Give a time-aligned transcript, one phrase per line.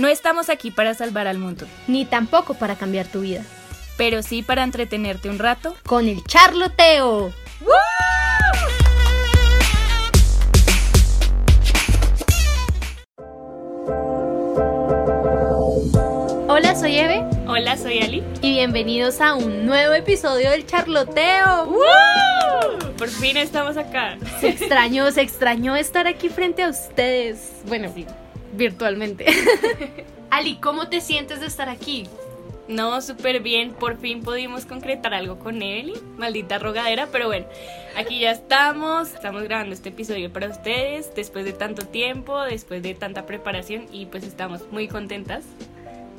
[0.00, 3.42] No estamos aquí para salvar al mundo, ni tampoco para cambiar tu vida,
[3.98, 7.30] pero sí para entretenerte un rato con el charloteo.
[16.48, 17.22] Hola, soy Eve.
[17.46, 18.24] Hola, soy Ali.
[18.40, 21.76] Y bienvenidos a un nuevo episodio del charloteo.
[22.96, 24.16] Por fin estamos acá.
[24.40, 27.56] Se extrañó, se extrañó estar aquí frente a ustedes.
[27.66, 28.06] Bueno, sí
[28.60, 29.26] virtualmente.
[30.30, 32.06] Ali, ¿cómo te sientes de estar aquí?
[32.68, 33.72] No, súper bien.
[33.72, 35.94] Por fin pudimos concretar algo con Eli.
[36.16, 37.46] Maldita rogadera, pero bueno,
[37.96, 39.12] aquí ya estamos.
[39.12, 44.06] Estamos grabando este episodio para ustedes después de tanto tiempo, después de tanta preparación y
[44.06, 45.42] pues estamos muy contentas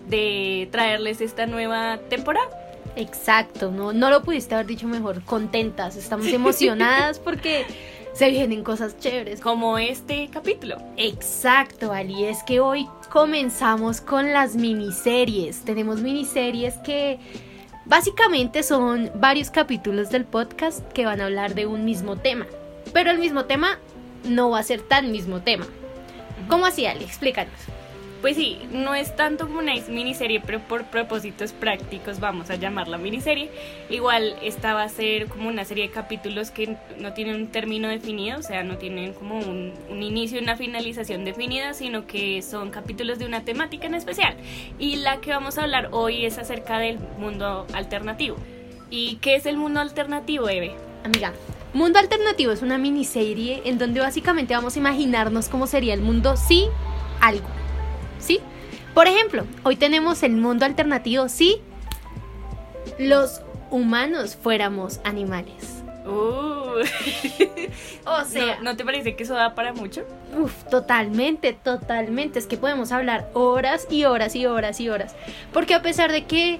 [0.09, 2.49] de traerles esta nueva temporada.
[2.97, 5.23] Exacto, no, no lo pudiste haber dicho mejor.
[5.23, 7.65] Contentas, estamos emocionadas porque
[8.13, 9.41] se vienen cosas chéveres.
[9.41, 10.77] Como este capítulo.
[10.97, 12.25] Exacto, Ali.
[12.25, 15.63] Es que hoy comenzamos con las miniseries.
[15.63, 17.19] Tenemos miniseries que
[17.85, 22.45] básicamente son varios capítulos del podcast que van a hablar de un mismo tema.
[22.93, 23.79] Pero el mismo tema
[24.23, 25.65] no va a ser tan mismo tema.
[26.47, 27.03] ¿Cómo así, Ali?
[27.03, 27.53] Explícanos.
[28.21, 32.99] Pues sí, no es tanto como una miniserie, pero por propósitos prácticos vamos a llamarla
[32.99, 33.49] miniserie.
[33.89, 37.87] Igual esta va a ser como una serie de capítulos que no tienen un término
[37.87, 42.69] definido, o sea, no tienen como un, inicio y una finalización definida, sino que son
[42.69, 44.35] capítulos de una temática en especial.
[44.77, 48.37] Y la que vamos a hablar hoy es acerca del mundo alternativo.
[48.91, 50.75] ¿Y qué es el mundo alternativo, Eve?
[51.03, 51.33] Amiga,
[51.73, 56.35] Mundo Alternativo es una miniserie en donde básicamente vamos a imaginarnos cómo sería el mundo
[56.35, 56.67] si
[57.21, 57.60] algo
[58.21, 58.39] ¿sí?
[58.93, 61.61] Por ejemplo, hoy tenemos el mundo alternativo si
[62.99, 65.81] los humanos fuéramos animales.
[66.05, 66.81] Uh.
[68.05, 70.05] o sea, ¿No, te parece que eso da para mucho?
[70.37, 72.39] Uf, totalmente, totalmente.
[72.39, 75.15] Es que podemos hablar horas y horas y horas y horas.
[75.53, 76.59] Porque a pesar de que,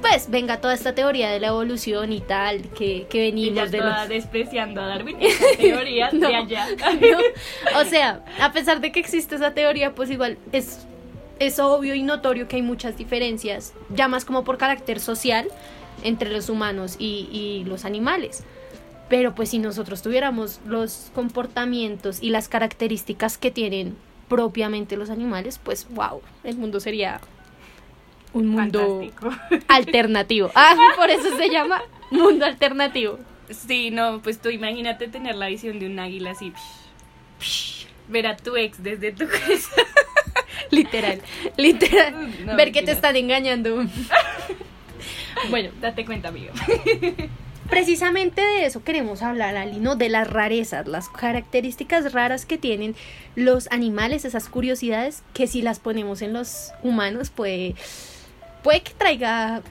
[0.00, 4.08] pues, venga toda esta teoría de la evolución y tal, que, que venimos de los...
[4.08, 6.66] despreciando a Darwin, esa teoría de allá.
[7.76, 10.86] O sea, a pesar de que existe esa teoría, pues igual es
[11.38, 15.48] es obvio y notorio que hay muchas diferencias, ya más como por carácter social,
[16.02, 18.44] entre los humanos y, los animales.
[19.08, 23.96] Pero pues si nosotros tuviéramos los comportamientos y las características que tienen
[24.28, 27.20] propiamente los animales, pues wow, el mundo sería
[28.32, 29.02] un mundo
[29.68, 30.50] alternativo.
[30.54, 33.18] Ah, por eso se llama mundo alternativo.
[33.50, 36.52] Sí, no, pues tú imagínate tener la visión de un águila así.
[38.08, 39.82] ver a tu ex desde tu casa.
[40.70, 41.22] literal,
[41.56, 42.56] literal.
[42.56, 43.86] ver que te están engañando.
[45.50, 46.52] bueno, date cuenta, amigo.
[47.70, 49.94] Precisamente de eso queremos hablar, Ali, ¿no?
[49.94, 52.96] De las rarezas, las características raras que tienen
[53.34, 57.74] los animales, esas curiosidades que si las ponemos en los humanos, puede,
[58.62, 59.62] puede que traiga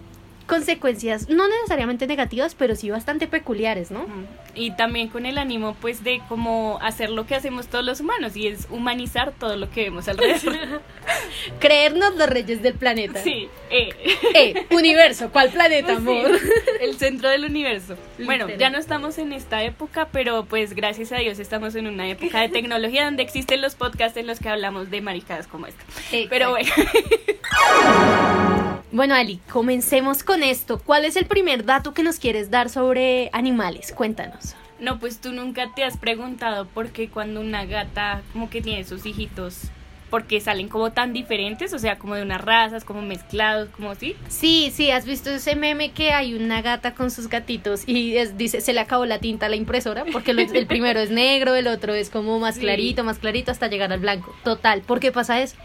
[0.47, 4.07] consecuencias no necesariamente negativas, pero sí bastante peculiares, ¿no?
[4.55, 8.35] Y también con el ánimo pues de como hacer lo que hacemos todos los humanos
[8.35, 10.81] y es humanizar todo lo que vemos alrededor.
[11.59, 13.21] Creernos los reyes del planeta.
[13.21, 13.49] Sí.
[13.69, 13.89] Eh.
[14.33, 16.31] eh universo, ¿cuál planeta, amor?
[16.81, 17.95] el centro del universo.
[18.17, 22.07] Bueno, ya no estamos en esta época, pero pues gracias a Dios estamos en una
[22.07, 25.83] época de tecnología donde existen los podcasts en los que hablamos de maricadas como esta.
[26.29, 26.71] Pero bueno.
[28.91, 30.79] Bueno, Ali, comencemos con esto.
[30.79, 33.91] ¿Cuál es el primer dato que nos quieres dar sobre animales?
[33.91, 34.55] Cuéntanos.
[34.79, 38.85] No, pues tú nunca te has preguntado por qué cuando una gata como que tiene
[38.85, 39.63] sus hijitos,
[40.09, 43.91] ¿por qué salen como tan diferentes, o sea, como de unas razas, como mezclados, como
[43.91, 44.15] así.
[44.29, 48.61] Sí, sí, has visto ese meme que hay una gata con sus gatitos y dice,
[48.61, 51.93] se le acabó la tinta a la impresora, porque el primero es negro, el otro
[51.93, 54.33] es como más clarito, más clarito hasta llegar al blanco.
[54.45, 55.57] Total, ¿por qué pasa eso?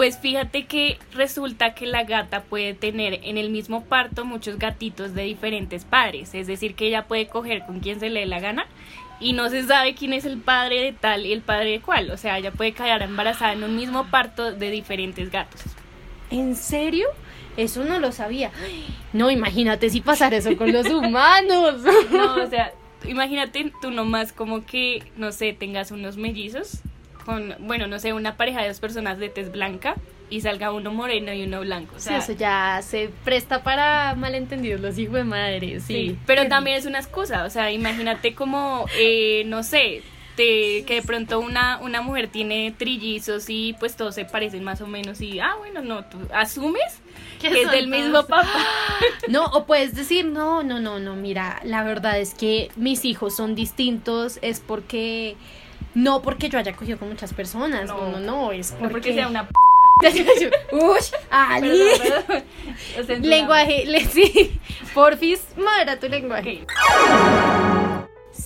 [0.00, 5.12] Pues fíjate que resulta que la gata puede tener en el mismo parto muchos gatitos
[5.12, 8.40] de diferentes padres, es decir, que ella puede coger con quien se le dé la
[8.40, 8.66] gana
[9.20, 12.10] y no se sabe quién es el padre de tal y el padre de cuál,
[12.12, 15.60] o sea, ella puede quedar embarazada en un mismo parto de diferentes gatos.
[16.30, 17.06] ¿En serio?
[17.58, 18.52] Eso no lo sabía.
[19.12, 21.82] No, imagínate si pasara eso con los humanos.
[22.10, 22.72] No, o sea,
[23.04, 26.80] imagínate tú nomás como que, no sé, tengas unos mellizos
[27.24, 29.94] con, bueno, no sé, una pareja de dos personas de tez blanca
[30.28, 31.96] y salga uno moreno y uno blanco.
[31.96, 36.16] O sea, eso ya se presta para malentendidos los hijos de madre, sí.
[36.26, 40.02] pero también es una excusa, o sea, imagínate como, eh, no sé,
[40.36, 44.86] que de pronto una, una mujer tiene trillizos y pues todos se parecen más o
[44.86, 47.00] menos y, ah, bueno, no, tú asumes
[47.40, 48.46] que es del mismo papá.
[49.28, 53.36] No, o puedes decir, no, no, no, no, mira, la verdad es que mis hijos
[53.36, 55.36] son distintos, es porque
[55.94, 58.92] no porque yo haya cogido con muchas personas, no, no, no, es porque...
[58.92, 59.54] porque sea una p
[60.72, 60.98] Uy,
[61.30, 61.90] Ali.
[63.20, 64.58] Lenguaje, le, sí.
[64.94, 66.64] Porfis, modera tu lenguaje.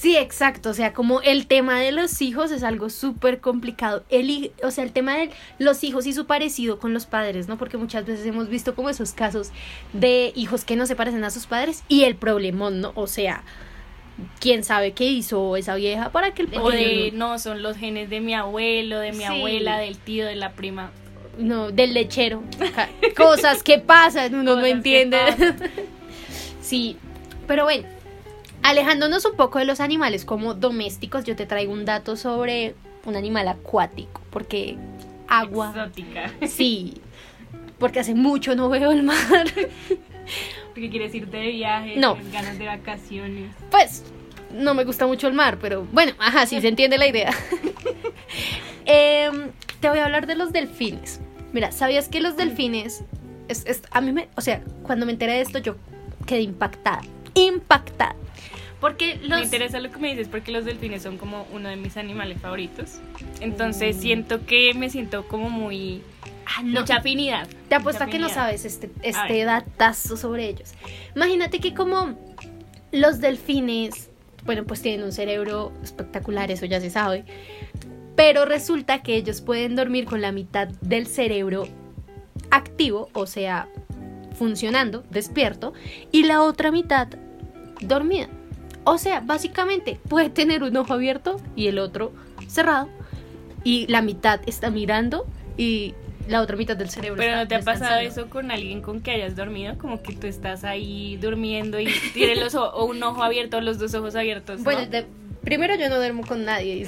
[0.05, 0.70] Sí, exacto.
[0.70, 4.05] O sea, como el tema de los hijos es algo súper complicado.
[4.11, 7.56] El, o sea, el tema de los hijos y su parecido con los padres, ¿no?
[7.56, 9.50] Porque muchas veces hemos visto como esos casos
[9.93, 12.93] de hijos que no se parecen a sus padres y el problemón, ¿no?
[12.97, 13.44] O sea,
[14.40, 18.11] quién sabe qué hizo esa vieja para que el O de, no, son los genes
[18.11, 19.25] de mi abuelo, de mi Sí.
[19.25, 20.90] abuela, del tío, de la prima.
[21.38, 22.43] No, del lechero.
[23.16, 25.19] Cosas que pasan, uno no Cosas entiende.
[25.26, 25.56] pasan.
[26.62, 26.96] Sí,
[27.46, 27.87] pero bueno,
[28.62, 32.75] alejándonos un poco de los animales como domésticos, yo te traigo un dato sobre
[33.05, 34.76] un animal acuático, porque
[35.28, 36.32] agua, Exótica.
[36.46, 36.94] sí,
[37.78, 39.44] porque hace mucho no veo el mar.
[40.75, 42.17] Porque quieres irte de viaje, No.
[42.32, 43.50] ganas de vacaciones.
[43.71, 44.05] Pues
[44.53, 47.32] no me gusta mucho el mar, pero bueno, ajá, sí se entiende la idea.
[48.87, 49.50] Em,
[49.81, 51.21] te voy a hablar de los delfines.
[51.53, 53.05] Mira, ¿sabías que los delfines,
[53.49, 55.76] es, es- a mí me, o sea, cuando me enteré de esto yo
[56.26, 57.00] quedé impactada,
[57.35, 58.15] impactada.
[58.81, 59.38] Porque los...
[59.38, 62.38] Me interesa lo que me dices porque los delfines son como uno de mis animales
[62.41, 62.99] favoritos.
[63.41, 63.43] Mm.
[63.43, 66.03] Entonces siento que me siento como muy...
[66.46, 67.49] Ah, no, Mucha afinidad.
[67.69, 70.73] Te apuesto mucha que no sabes este, A este datazo sobre ellos.
[71.14, 72.19] Imagínate que como
[72.93, 74.11] los delfines,
[74.44, 77.25] bueno, pues tienen un cerebro espectacular, eso ya se sabe.
[78.17, 81.67] Pero resulta que ellos pueden dormir con la mitad del cerebro
[82.50, 83.69] activo, o sea,
[84.35, 85.73] funcionando, despierto,
[86.12, 87.08] y la otra mitad
[87.81, 88.29] dormida.
[88.85, 92.12] O sea, básicamente puede tener un ojo abierto y el otro
[92.47, 92.88] cerrado,
[93.64, 95.26] y la mitad está mirando
[95.56, 95.94] y
[96.29, 99.11] la otra mitad del cerebro Pero ¿no te ha pasado eso con alguien con que
[99.11, 99.76] hayas dormido?
[99.79, 103.79] Como que tú estás ahí durmiendo y tienes los o un ojo abierto o los
[103.79, 104.59] dos ojos abiertos.
[104.59, 104.65] ¿no?
[104.65, 105.06] Bueno, de-
[105.43, 106.76] primero yo no duermo con nadie.
[106.76, 106.85] y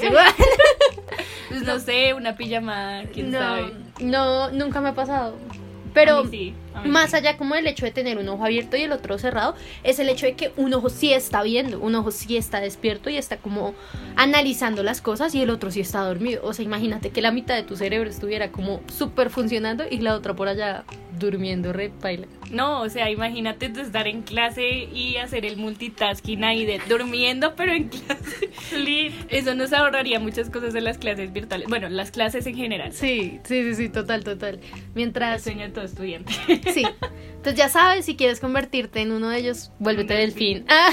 [1.48, 3.72] Pues no sé, una pijamada, quién no, sabe.
[4.00, 5.36] no, nunca me ha pasado.
[5.94, 7.16] Pero sí, a mí más sí.
[7.16, 10.08] allá como el hecho de tener un ojo abierto y el otro cerrado, es el
[10.08, 13.38] hecho de que un ojo sí está viendo, un ojo sí está despierto y está
[13.38, 13.74] como
[14.16, 16.42] analizando las cosas y el otro sí está dormido.
[16.44, 20.14] O sea, imagínate que la mitad de tu cerebro estuviera como súper funcionando y la
[20.14, 20.84] otra por allá
[21.18, 22.26] durmiendo, re paila.
[22.50, 27.72] No, o sea, imagínate estar en clase y hacer el multitasking ahí de durmiendo, pero
[27.72, 28.50] en clase.
[29.28, 31.68] Eso nos ahorraría muchas cosas de las clases virtuales.
[31.68, 32.92] Bueno, las clases en general.
[32.92, 34.60] Sí, sí, sí, sí, total, total.
[34.62, 36.32] El Mientras sueño de todo estudiante.
[36.72, 36.86] Sí.
[37.36, 40.64] Entonces ya sabes, si quieres convertirte en uno de ellos, vuélvete delfín.
[40.68, 40.90] Ah.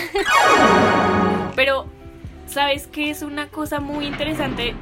[1.56, 1.88] Pero,
[2.46, 4.76] ¿sabes qué es una cosa muy interesante?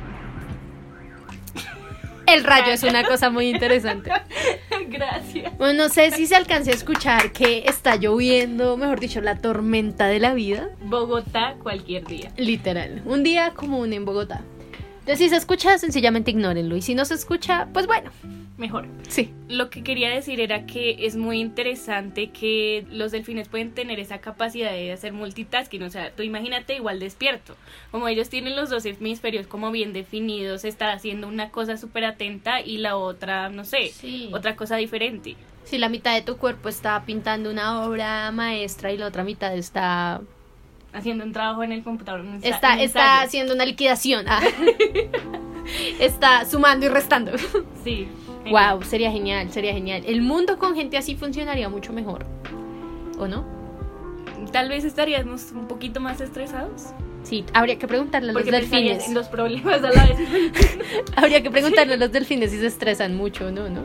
[2.27, 4.11] El rayo es una cosa muy interesante.
[4.87, 5.57] Gracias.
[5.57, 10.07] Bueno, no sé si se alcance a escuchar que está lloviendo, mejor dicho, la tormenta
[10.07, 10.69] de la vida.
[10.83, 12.31] Bogotá cualquier día.
[12.37, 13.01] Literal.
[13.05, 14.41] Un día común en Bogotá.
[14.99, 16.75] Entonces, si se escucha, sencillamente ignórenlo.
[16.77, 18.11] Y si no se escucha, pues bueno.
[18.61, 18.85] Mejor.
[19.09, 19.33] Sí.
[19.49, 24.19] Lo que quería decir era que es muy interesante que los delfines pueden tener esa
[24.19, 25.81] capacidad de hacer multitasking.
[25.81, 27.55] O sea, tú imagínate igual despierto.
[27.89, 32.61] Como ellos tienen los dos hemisferios como bien definidos, está haciendo una cosa súper atenta
[32.61, 34.29] y la otra, no sé, Sí.
[34.31, 35.35] otra cosa diferente.
[35.63, 39.55] Si la mitad de tu cuerpo está pintando una obra maestra y la otra mitad
[39.57, 40.21] está
[40.93, 42.23] Haciendo un trabajo en el computador.
[42.43, 44.25] está, está haciendo una liquidación.
[44.27, 44.41] Ah.
[45.99, 47.31] está sumando y restando.
[47.83, 48.07] Sí.
[48.49, 50.03] Wow, sería genial, sería genial.
[50.05, 52.25] El mundo con gente así funcionaría mucho mejor.
[53.17, 53.43] ¿O no?
[54.51, 56.93] Tal vez estaríamos un poquito más estresados.
[57.23, 59.07] Sí, habría que preguntarle a los Porque delfines.
[59.07, 60.17] en los problemas a la vez.
[61.15, 63.69] Habría que preguntarle a los delfines si se estresan mucho, ¿no?
[63.69, 63.83] ¿no?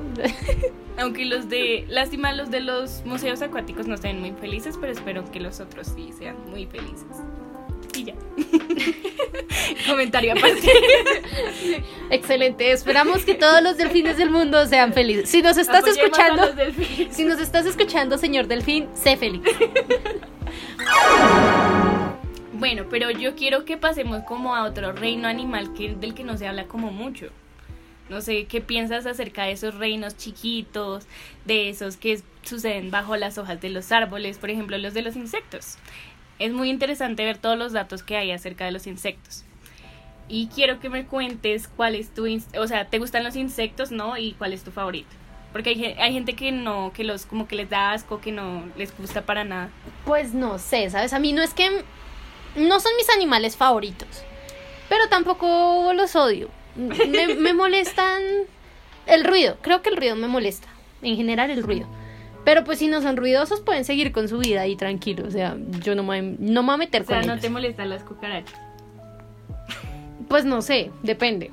[0.98, 5.30] Aunque los de, lástima, los de los museos acuáticos no estén muy felices, pero espero
[5.30, 7.04] que los otros sí sean muy felices.
[8.06, 8.14] Ya.
[9.86, 10.70] Comentario aparte.
[12.10, 15.28] Excelente, esperamos que todos los delfines del mundo sean felices.
[15.28, 16.54] Si nos estás Apoyemos escuchando,
[17.10, 19.42] si nos estás escuchando, señor delfín, sé feliz.
[22.52, 26.38] Bueno, pero yo quiero que pasemos como a otro reino animal que, del que no
[26.38, 27.30] se habla como mucho.
[28.08, 31.06] No sé, ¿qué piensas acerca de esos reinos chiquitos,
[31.44, 35.16] de esos que suceden bajo las hojas de los árboles, por ejemplo, los de los
[35.16, 35.76] insectos?
[36.38, 39.44] Es muy interesante ver todos los datos que hay acerca de los insectos.
[40.28, 42.26] Y quiero que me cuentes cuál es tu,
[42.58, 44.16] o sea, ¿te gustan los insectos, no?
[44.16, 45.08] Y cuál es tu favorito.
[45.52, 48.64] Porque hay, hay gente que no, que los como que les da asco, que no
[48.76, 49.70] les gusta para nada.
[50.04, 51.12] Pues no sé, ¿sabes?
[51.12, 51.84] A mí no es que...
[52.56, 54.08] No son mis animales favoritos,
[54.88, 56.48] pero tampoco los odio.
[56.74, 58.22] Me, me molestan
[59.06, 60.68] el ruido, creo que el ruido me molesta,
[61.02, 61.86] en general el ruido.
[62.46, 65.56] Pero pues si no son ruidosos pueden seguir con su vida ahí tranquilos, o sea,
[65.82, 67.42] yo no me, no me voy a meter O sea, con no ellos.
[67.42, 68.54] te molestan las cucarachas.
[70.28, 71.50] Pues no sé, depende.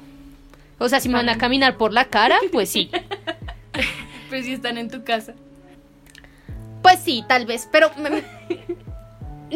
[0.77, 2.91] O sea, si me van a caminar por la cara, pues sí.
[4.29, 5.33] Pues si están en tu casa.
[6.83, 8.09] Pues sí, tal vez, pero me,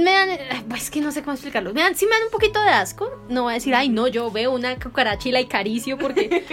[0.01, 0.29] me dan,
[0.67, 1.72] pues que no sé cómo explicarlo.
[1.72, 3.12] Me dan, sí me dan un poquito de asco.
[3.29, 6.44] No voy a decir, ay, no, yo veo una cucaracha y la acaricio porque.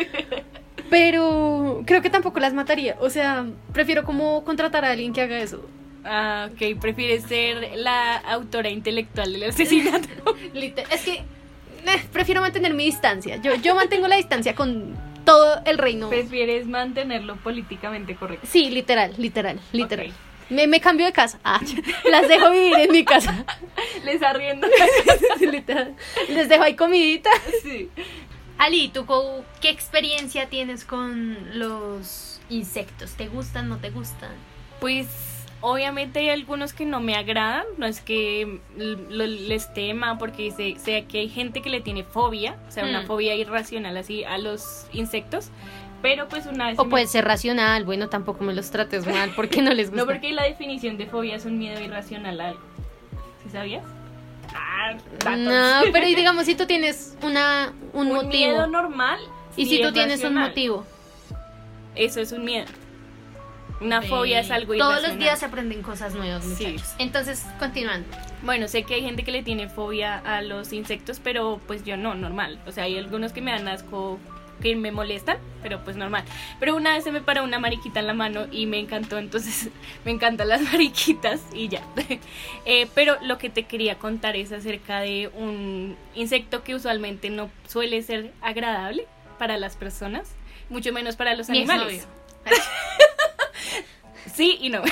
[0.94, 2.96] Pero creo que tampoco las mataría.
[3.00, 5.60] O sea, prefiero como contratar a alguien que haga eso.
[6.04, 10.08] Ah, ok, prefieres ser la autora intelectual del asesinato.
[10.54, 13.36] Es que eh, prefiero mantener mi distancia.
[13.42, 16.10] Yo, yo mantengo la distancia con todo el reino.
[16.10, 18.46] prefieres mantenerlo políticamente correcto.
[18.48, 20.12] Sí, literal, literal, literal.
[20.50, 21.40] Me, me cambio de casa.
[21.42, 21.60] Ah,
[22.10, 23.44] las dejo vivir en mi casa.
[24.04, 24.68] Les arriendo.
[25.40, 25.96] literal.
[26.28, 27.30] Les dejo ahí comidita.
[27.62, 27.88] sí.
[28.58, 29.04] Ali, ¿tú
[29.61, 33.12] qué experiencia tienes con los insectos?
[33.12, 34.30] ¿Te gustan, no te gustan?
[34.80, 35.06] Pues
[35.61, 41.04] obviamente hay algunos que no me agradan, no es que les tema, porque sé, sé
[41.06, 43.06] que hay gente que le tiene fobia, o sea, una Hmm.
[43.06, 45.49] fobia irracional así a los insectos,
[46.02, 46.78] pero pues una vez...
[46.78, 50.04] O me- puede ser racional, bueno, tampoco me los trates mal porque no les gusta.
[50.04, 52.61] No, porque la definición de fobia es un miedo irracional a algo.
[53.42, 53.84] ¿Sí sabías?
[54.54, 54.94] Ah.
[55.37, 59.18] No, pero y digamos si tú tienes una un, un motivo miedo normal.
[59.56, 60.87] y si tú es tienes un motivo.
[61.96, 62.66] Eso es un miedo.
[63.80, 65.11] Una fobia es algo Todos irracional.
[65.11, 66.66] los días se aprenden cosas nuevas, Sí.
[66.68, 66.94] muchachos.
[66.99, 68.06] Entonces, continuando.
[68.42, 71.96] Bueno, sé que hay gente que le tiene fobia a los insectos, pero pues yo
[71.96, 72.58] no, normal.
[72.66, 74.18] O sea, hay algunos que me dan asco,
[74.64, 76.25] que me molestan, pero pues normal.
[76.59, 79.68] Pero una vez se me paró una mariquita en la mano y me encantó, entonces
[80.06, 81.83] me encantan las mariquitas y ya.
[82.66, 87.50] Eh, pero lo que te quería contar es acerca de un insecto que usualmente no
[87.68, 89.06] suele ser agradable
[89.38, 90.35] para las personas,
[90.71, 92.09] mucho menos para los Mi animales.
[94.35, 94.83] Sí y no.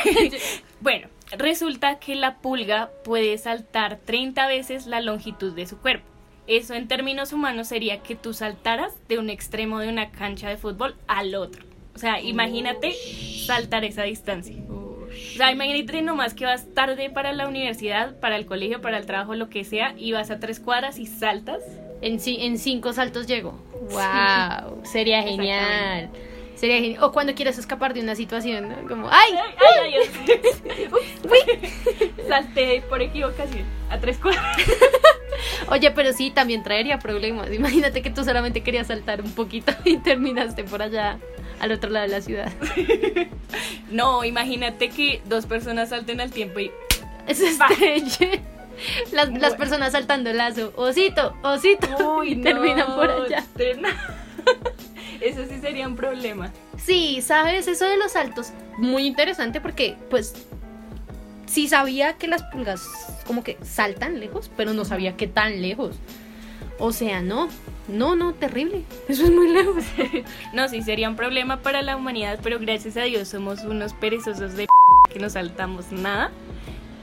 [0.81, 6.12] bueno, resulta que la pulga puede saltar 30 veces la longitud de su cuerpo.
[6.46, 10.56] Eso en términos humanos sería que tú saltaras de un extremo de una cancha de
[10.56, 11.64] fútbol al otro.
[11.94, 12.94] O sea, imagínate
[13.46, 14.56] saltar esa distancia.
[14.68, 19.06] O sea, imagínate nomás que vas tarde para la universidad, para el colegio, para el
[19.06, 21.62] trabajo, lo que sea, y vas a tres cuadras y saltas.
[22.00, 23.52] En, en cinco saltos llego.
[23.90, 26.11] Wow, sería genial.
[26.62, 27.02] Sería genial.
[27.02, 28.87] O cuando quieres escapar de una situación, ¿no?
[28.87, 29.33] Como, ¡ay!
[29.33, 29.95] ¡Ay, ay,
[30.28, 30.88] ay!
[30.92, 32.28] Ups.
[32.28, 34.59] Salté por equivocación a tres cuadras.
[35.71, 37.52] Oye, pero sí, también traería problemas.
[37.52, 41.19] Imagínate que tú solamente querías saltar un poquito y terminaste por allá,
[41.59, 42.52] al otro lado de la ciudad.
[43.90, 46.71] No, imagínate que dos personas salten al tiempo y
[47.26, 48.40] Eso es estrella.
[49.11, 50.73] Las, personas saltando el lazo.
[50.76, 52.23] Osito, osito.
[52.23, 53.45] y terminan por allá.
[55.23, 56.52] Eso sí sería un problema.
[56.76, 60.35] Sí, sabes, eso de los saltos, muy interesante porque, pues,
[61.47, 62.87] sí sabía que las pulgas
[63.26, 65.97] como que saltan lejos, pero no sabía qué tan lejos.
[66.79, 67.49] O sea, no,
[67.88, 68.83] no, no, terrible.
[69.09, 69.85] Eso es muy lejos.
[70.52, 74.55] No, sí sería un problema para la humanidad, pero gracias a Dios somos unos perezosos
[74.55, 74.67] de
[75.12, 76.31] que no saltamos nada.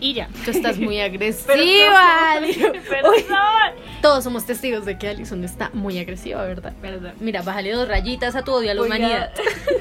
[0.01, 0.29] Y ya.
[0.45, 2.39] Tú estás muy agresiva.
[2.89, 3.13] Perdón.
[3.15, 3.25] Uy,
[4.01, 6.73] todos somos testigos de que Alison está muy agresiva, ¿verdad?
[7.19, 9.33] Mira, bájale dos rayitas a tu odio a la Voy a- humanidad.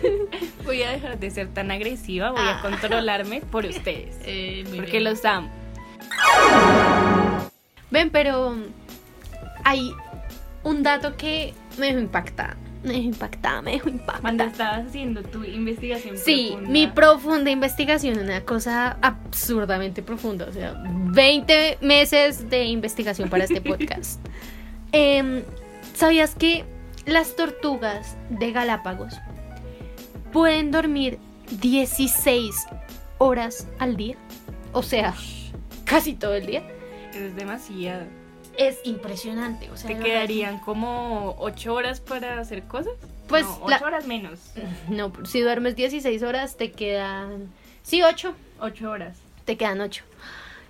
[0.65, 2.59] Voy a dejar de ser tan agresiva, voy Ah.
[2.59, 4.17] a controlarme por ustedes.
[4.27, 5.05] Eh, Porque bien.
[5.05, 5.51] los amo.
[7.91, 8.55] Ven, pero
[9.65, 9.93] hay
[10.63, 12.57] un dato que me dejó impactada.
[12.85, 14.45] Me impactada, me dejó Cuando impactada.
[14.51, 20.81] estabas haciendo tu investigación Sí, profunda, mi profunda investigación, una cosa absurdamente profunda, o sea,
[20.87, 24.21] 20 meses de investigación para este podcast.
[24.93, 25.43] Em,
[25.95, 26.65] ¿Sabías que
[27.07, 29.15] las tortugas de Galápagos
[30.33, 31.19] pueden dormir
[31.61, 32.55] 16
[33.19, 34.17] horas al día?
[34.73, 35.15] O sea,
[35.85, 36.63] casi todo el día.
[37.15, 38.05] es demasiado.
[38.59, 40.07] Es impresionante, o sea, ¿Te verdad.
[40.07, 42.93] quedarían como ocho horas para hacer cosas?
[43.29, 44.41] Pues no, ocho la- horas menos.
[44.91, 47.49] No, si duermes 16 horas te quedan...
[47.83, 48.35] Sí, 8.
[48.61, 49.17] Ocho horas.
[49.47, 50.05] Te quedan 8.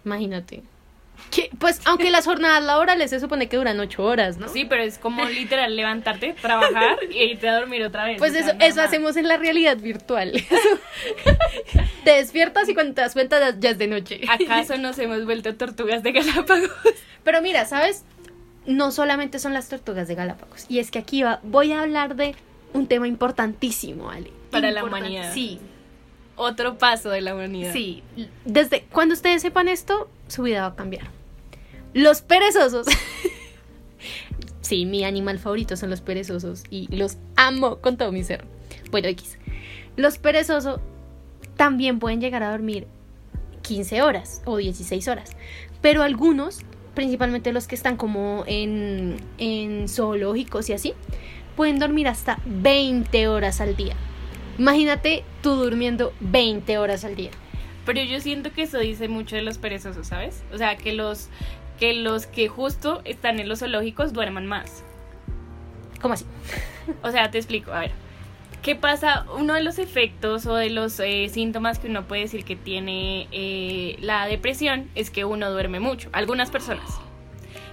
[0.05, 0.63] Imagínate.
[1.59, 4.49] Pues, aunque las jornadas laborales se supone que duran 8 horas, ¿no?
[4.49, 8.19] Sí, pero es como literal levantarte, trabajar y irte a dormir otra vez.
[8.19, 10.33] Pues eso, eso hacemos en la realidad virtual.
[12.05, 14.21] te despiertas y cuando te das cuenta ya es de noche.
[14.29, 16.71] ¿Acaso nos hemos vuelto tortugas de Galápagos?
[17.29, 18.05] Pero mira, ¿sabes?
[18.65, 20.65] No solamente son las tortugas de Galápagos.
[20.71, 22.35] Y es que aquí va, voy a hablar de
[22.73, 24.33] un tema importantísimo, Ale.
[24.51, 25.35] Para la humanidad.
[25.35, 25.61] Sí,
[26.37, 27.75] Otro paso de la humanidad.
[27.75, 28.03] Sí,
[28.47, 31.11] desde cuando ustedes sepan esto, su vida va a cambiar.
[31.93, 32.87] Los perezosos.
[34.63, 38.47] sí, mi animal favorito son los perezosos y los amo con todo mi ser.
[38.91, 39.37] Bueno, X.
[39.97, 40.81] Los perezosos
[41.59, 42.87] también pueden llegar a dormir
[43.61, 45.33] 15 horas o 16 horas,
[45.83, 46.61] pero algunos,
[46.99, 50.95] principalmente los que están como en, en zoológicos y así,
[51.55, 53.95] pueden dormir hasta 20 horas al día.
[54.59, 57.31] Imagínate tú durmiendo 20 horas al día.
[57.87, 60.43] Pero yo siento que eso dice mucho de los perezosos, ¿sabes?
[60.53, 61.29] O sea, que los
[61.79, 64.83] que los que justo están en los zoológicos duerman más.
[66.01, 66.25] ¿Cómo así?
[67.05, 67.93] O sea, te explico, a ver.
[68.63, 69.25] ¿Qué pasa?
[69.37, 73.29] Uno de los efectos o de los eh, síntomas que uno puede decir que tiene
[73.31, 76.09] eh, la depresión es que uno duerme mucho.
[76.13, 77.01] Algunas personas.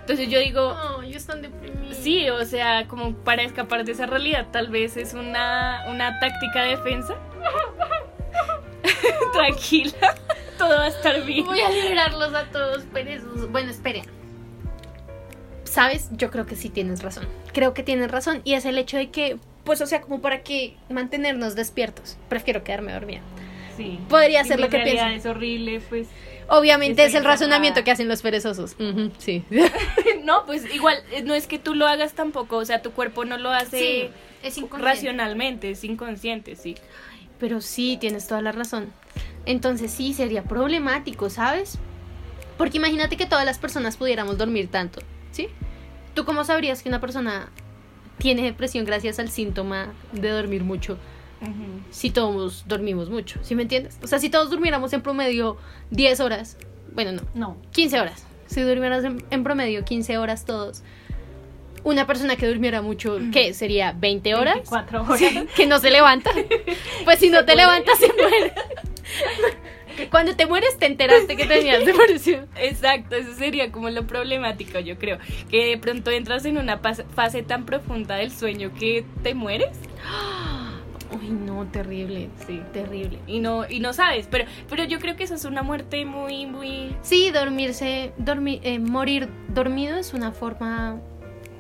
[0.02, 1.98] Entonces yo digo, yo están deprimidos.
[1.98, 6.62] sí, o sea, como para escapar de esa realidad, tal vez es una, una táctica
[6.62, 7.16] de defensa.
[9.34, 10.16] Tranquila,
[10.60, 11.46] todo va a estar bien.
[11.46, 13.52] Voy a liberarlos a todos perezosos.
[13.52, 14.06] Bueno, esperen.
[15.64, 16.10] ¿Sabes?
[16.12, 17.28] Yo creo que sí tienes razón.
[17.52, 18.42] Creo que tienes razón.
[18.44, 22.18] Y es el hecho de que, pues, o sea, como para que mantenernos despiertos.
[22.30, 23.22] Prefiero quedarme dormida.
[23.76, 24.00] Sí.
[24.08, 25.06] Podría ser lo que pienso.
[25.08, 26.08] Es horrible, pues.
[26.48, 28.76] Obviamente es el razonamiento que hacen los perezosos.
[29.18, 29.44] Sí.
[30.24, 33.26] No, pues igual, eh, no es que tú lo hagas tampoco, o sea, tu cuerpo
[33.26, 34.10] no lo hace
[34.42, 36.76] es racionalmente, es inconsciente, sí.
[37.40, 38.92] Pero sí, tienes toda la razón.
[39.46, 41.78] Entonces sí, sería problemático, ¿sabes?
[42.58, 45.50] Porque imagínate que todas las personas pudiéramos dormir tanto, ¿sí?
[46.16, 47.52] ¿Tú cómo sabrías que una persona
[48.18, 50.98] tiene depresión gracias al síntoma de dormir mucho
[51.92, 53.40] si todos dormimos mucho?
[53.44, 54.00] ¿Sí me entiendes?
[54.04, 55.58] O sea, si todos durmiéramos en promedio
[55.92, 56.58] 10 horas,
[56.94, 57.58] bueno, no, No.
[57.72, 58.26] 15 horas.
[58.48, 60.84] Si durmieras en, en promedio 15 horas todos,
[61.84, 63.54] una persona que durmiera mucho, ¿qué?
[63.54, 64.56] ¿Sería 20 horas?
[64.56, 65.20] 24 horas.
[65.20, 66.32] Sí, que no se levanta.
[67.06, 68.54] Pues si no te levantas, se muere.
[69.96, 72.48] Que Cuando te mueres te enteraste que tenías depresión.
[72.58, 75.18] Exacto, eso sería como lo problemático, yo creo.
[75.50, 79.70] Que de pronto entras en una fase tan profunda del sueño que te mueres.
[81.12, 82.30] Uy, no, terrible.
[82.48, 82.62] Sí.
[82.74, 83.20] Terrible.
[83.28, 86.46] Y no, y no sabes, pero, pero yo creo que eso es una muerte muy,
[86.46, 91.00] muy, Sí, dormirse, dormi- eh, morir dormido es una forma...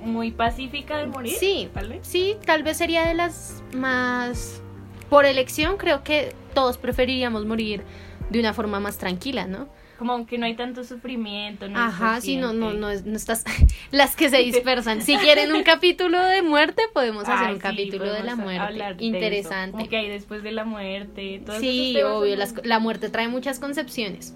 [0.03, 1.33] muy pacífica de morir.
[1.39, 1.99] Sí, tal vez.
[2.07, 4.61] sí, tal vez sería de las más...
[5.09, 7.83] Por elección creo que todos preferiríamos morir
[8.29, 9.67] de una forma más tranquila, ¿no?
[9.97, 11.69] Como que no hay tanto sufrimiento.
[11.69, 13.45] No Ajá, sí, no, no, no, no estás...
[13.91, 15.01] Las que se dispersan.
[15.01, 18.95] Si quieren un capítulo de muerte, podemos hacer Ay, un sí, capítulo de la muerte.
[18.99, 19.71] Interesante.
[19.77, 21.41] Como que hay después de la muerte.
[21.45, 24.33] todos Sí, obvio, las- la muerte trae muchas concepciones.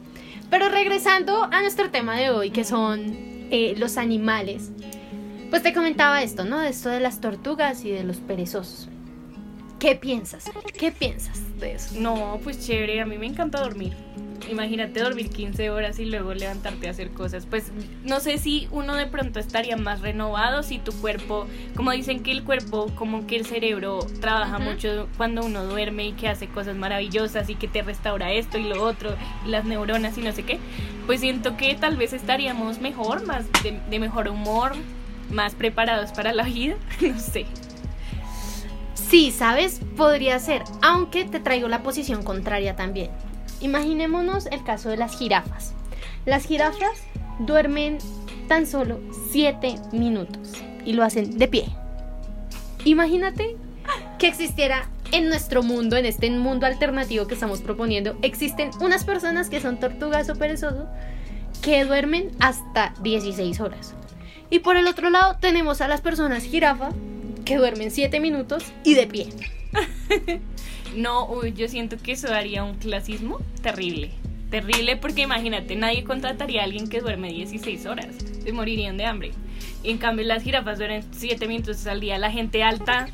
[0.49, 3.01] Pero regresando a nuestro tema de hoy, que son
[3.51, 4.71] eh, los animales,
[5.49, 6.59] pues te comentaba esto, ¿no?
[6.59, 8.87] De esto de las tortugas y de los perezosos.
[9.79, 10.51] ¿Qué piensas?
[10.77, 11.95] ¿Qué piensas de eso?
[11.99, 13.93] No, pues chévere, a mí me encanta dormir.
[14.49, 17.45] Imagínate dormir 15 horas y luego levantarte a hacer cosas.
[17.45, 17.71] Pues
[18.03, 22.31] no sé si uno de pronto estaría más renovado si tu cuerpo, como dicen que
[22.31, 24.63] el cuerpo, como que el cerebro trabaja Ujú.
[24.71, 28.63] mucho cuando uno duerme y que hace cosas maravillosas y que te restaura esto y
[28.63, 29.15] lo otro,
[29.45, 30.59] y las neuronas y no sé qué.
[31.05, 34.73] Pues siento que tal vez estaríamos mejor, más de, de mejor humor,
[35.31, 37.45] más preparados para la vida, no sé.
[39.09, 39.81] Sí, ¿sabes?
[39.97, 43.09] Podría ser, aunque te traigo la posición contraria también.
[43.59, 45.73] Imaginémonos el caso de las jirafas.
[46.27, 47.01] Las jirafas
[47.39, 47.97] duermen
[48.47, 48.99] tan solo
[49.31, 50.53] 7 minutos
[50.85, 51.65] y lo hacen de pie.
[52.85, 53.57] Imagínate
[54.19, 59.49] que existiera en nuestro mundo, en este mundo alternativo que estamos proponiendo, existen unas personas
[59.49, 60.85] que son tortugas o perezosos
[61.63, 63.95] que duermen hasta 16 horas.
[64.51, 66.91] Y por el otro lado tenemos a las personas jirafa
[67.49, 69.29] que duermen 7 minutos y de pie.
[70.95, 74.09] No, uy, yo siento que eso daría un clasismo terrible.
[74.49, 78.07] Terrible porque imagínate, nadie contrataría a alguien que duerme 16 horas.
[78.43, 79.31] Se morirían de hambre.
[79.83, 82.17] En cambio las jirafas duermen 7 minutos al día.
[82.17, 83.07] La gente alta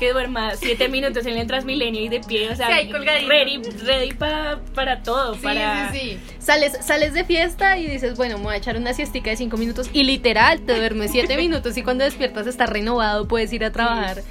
[0.00, 4.12] que duerma 7 minutos en el Transmilenio y de pie, o sea, Sí, ready, ready
[4.14, 5.36] pa- para todo.
[5.36, 5.92] para...
[5.92, 6.18] sí.
[6.40, 9.56] Sales, sales de fiesta y dices, bueno, me voy a echar una siestica de 5
[9.58, 13.70] minutos y literal te duermes 7 minutos y cuando despiertas estás renovado, puedes ir a
[13.70, 14.22] trabajar.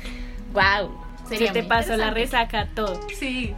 [0.51, 0.99] Wow.
[1.29, 2.99] Se te pasó la resaca, todo.
[3.17, 3.53] Sí.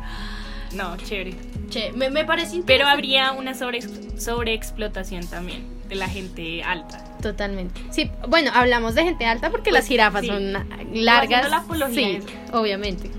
[0.73, 1.33] No, chévere.
[1.69, 7.03] Che, me, me parece Pero habría una sobre, sobreexplotación también de la gente alta.
[7.21, 7.81] Totalmente.
[7.91, 10.27] Sí, bueno, hablamos de gente alta porque las jirafas sí.
[10.27, 10.53] son
[10.93, 11.49] largas.
[11.49, 12.19] la sí,
[12.51, 13.11] obviamente.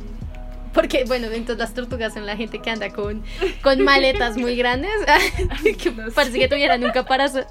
[0.72, 3.22] Porque, bueno, entonces las tortugas son la gente que anda con,
[3.62, 4.92] con maletas muy grandes.
[5.82, 7.44] que parece que tuvieran un caparazón.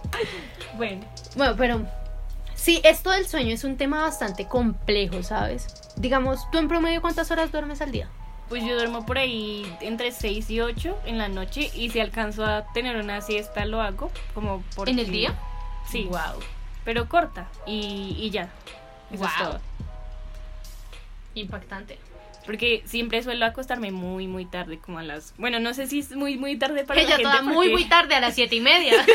[0.75, 1.01] Bueno.
[1.35, 1.85] Bueno, pero
[2.55, 5.67] sí, esto del sueño es un tema bastante complejo, ¿sabes?
[5.97, 8.09] Digamos, ¿tú en promedio cuántas horas duermes al día?
[8.49, 12.45] Pues yo duermo por ahí entre 6 y 8 en la noche y si alcanzo
[12.45, 15.33] a tener una siesta lo hago como por ¿En el día?
[15.91, 16.39] Sí, Wow.
[16.86, 18.49] pero corta y, y ya.
[19.12, 19.51] Eso es Wow.
[19.51, 19.60] todo.
[21.36, 21.97] Impactante.
[22.45, 25.34] Porque siempre suelo acostarme muy, muy tarde, como a las...
[25.38, 27.71] Bueno, no sé si es muy, muy tarde para Ella la toda gente muy, porque-
[27.84, 28.93] muy tarde, a las siete y media.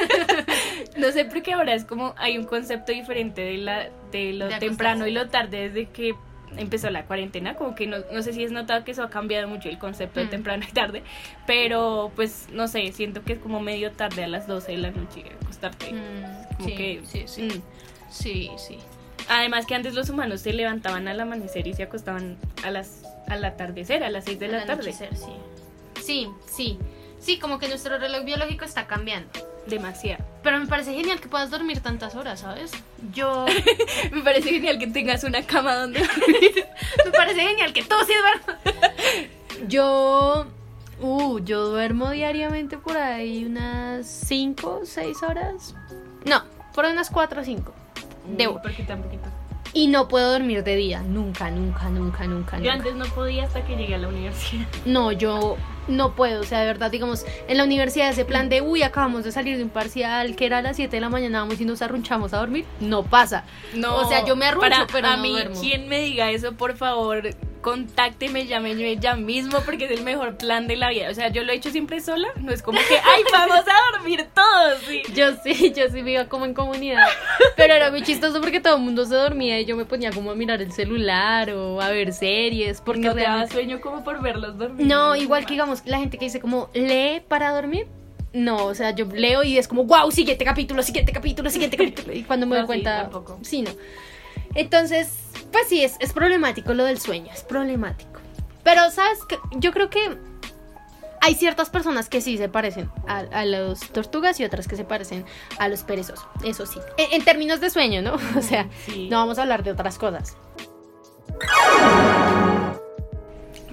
[0.97, 4.59] No sé, porque ahora es como hay un concepto diferente de, la, de lo De
[4.59, 6.15] temprano y lo tarde, desde que
[6.57, 9.47] empezó la cuarentena, como que no, no sé si has notado que eso ha cambiado
[9.47, 10.31] mucho el concepto de Mm.
[10.31, 11.03] temprano y tarde,
[11.47, 14.91] pero pues no sé, siento que es como medio tarde a las 12 de la
[14.91, 15.93] noche acostarte.
[15.93, 17.43] Mm, Como sí, que, sí, sí.
[17.43, 17.63] mm.
[18.11, 18.79] Sí, sí.
[19.29, 23.45] Además que antes los humanos se levantaban al amanecer y se acostaban a las al
[23.45, 24.93] atardecer, a las 6 de la tarde.
[24.93, 25.07] sí.
[26.03, 26.79] Sí, sí.
[27.19, 29.29] Sí, como que nuestro reloj biológico está cambiando.
[29.67, 30.25] Demasiado.
[30.45, 32.71] Pero me parece genial que puedas dormir tantas horas, ¿sabes?
[33.13, 33.47] Yo...
[34.13, 36.01] Me parece genial que tengas una cama donde
[37.05, 39.69] me parece genial que tú sí duermas.
[39.69, 40.47] Yo...
[41.01, 45.75] Uh, yo duermo diariamente por ahí unas 5, 6 horas.
[46.27, 46.43] No,
[46.75, 47.73] por unas 4 o 5.
[48.37, 48.61] Debo.
[48.61, 49.25] ¿Por qué tan poquito?
[49.73, 51.03] Y no puedo dormir de día.
[51.03, 52.57] Nunca, nunca, nunca, nunca.
[52.57, 52.73] Yo nunca.
[52.73, 54.67] antes no podía hasta que llegué a la universidad.
[54.87, 55.57] No, yo
[55.89, 59.23] no puedo, o sea, de verdad, digamos, en la universidad ese plan de, uy, acabamos
[59.23, 61.65] de salir de un parcial que era a las 7 de la mañana, vamos y
[61.65, 63.45] nos arrunchamos a dormir, no pasa.
[63.75, 65.61] No, O sea, yo me arruncho, para, pero a no mí, duermo.
[65.61, 67.23] quien me diga eso, por favor,
[67.67, 71.11] contácteme, llámeme ya mismo porque es el mejor plan de la vida.
[71.11, 73.97] O sea, yo lo he hecho siempre sola, no es como que, ay, vamos a
[73.97, 74.79] dormir todos.
[74.87, 75.03] sí.
[75.13, 77.03] Yo sí, yo sí iba como en comunidad,
[77.57, 80.31] pero era muy chistoso porque todo el mundo se dormía y yo me ponía como
[80.31, 83.55] a mirar el celular o a ver series, porque no te realmente...
[83.55, 84.87] sueño como por verlos dormir.
[84.87, 87.89] No, igual que digamos, la gente que dice como, lee para dormir.
[88.33, 92.13] No, o sea, yo leo y es como, wow, siguiente capítulo, siguiente capítulo, siguiente capítulo.
[92.13, 93.11] Y cuando me No, doy cuenta,
[93.43, 93.73] sí, no.
[94.57, 95.09] Entonces,
[95.53, 98.21] pues sí, es, es problemático lo del sueño, es problemático.
[98.65, 99.19] Pero, ¿sabes?
[99.29, 99.39] qué?
[99.57, 100.19] Yo creo que
[101.21, 104.85] hay ciertas personas que sí se parecen a, a los tortugas y otras que se
[104.85, 105.25] parecen
[105.59, 106.27] a los perezosos.
[106.45, 106.79] Eso sí.
[106.99, 108.15] En, en términos de sueño, ¿no?
[108.39, 109.09] O sea, Sí.
[109.11, 110.37] no vamos a hablar de otras cosas.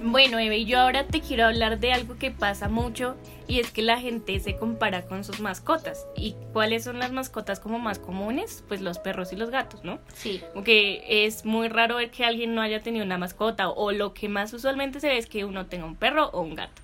[0.06, 3.16] Bueno, Eve, y yo ahora te quiero hablar de algo que pasa mucho
[3.48, 6.06] y es que la gente se compara con sus mascotas.
[6.14, 8.62] ¿Y cuáles son las mascotas como más comunes?
[8.68, 9.98] Pues los perros y los gatos, ¿no?
[10.12, 10.42] Sí.
[10.54, 14.28] Aunque es muy raro ver que alguien no haya tenido una mascota o lo que
[14.28, 16.82] más usualmente se ve es que uno tenga un perro o un gato.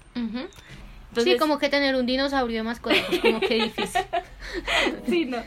[1.10, 4.00] Entonces, sí, como que tener un dinosaurio de mascota, pues como que difícil.
[5.08, 5.38] Sí, no.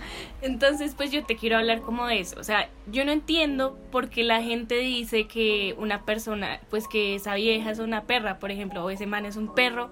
[0.41, 2.39] Entonces, pues yo te quiero hablar como de eso.
[2.39, 7.15] O sea, yo no entiendo por qué la gente dice que una persona, pues que
[7.15, 9.91] esa vieja es una perra, por ejemplo, o ese man es un perro,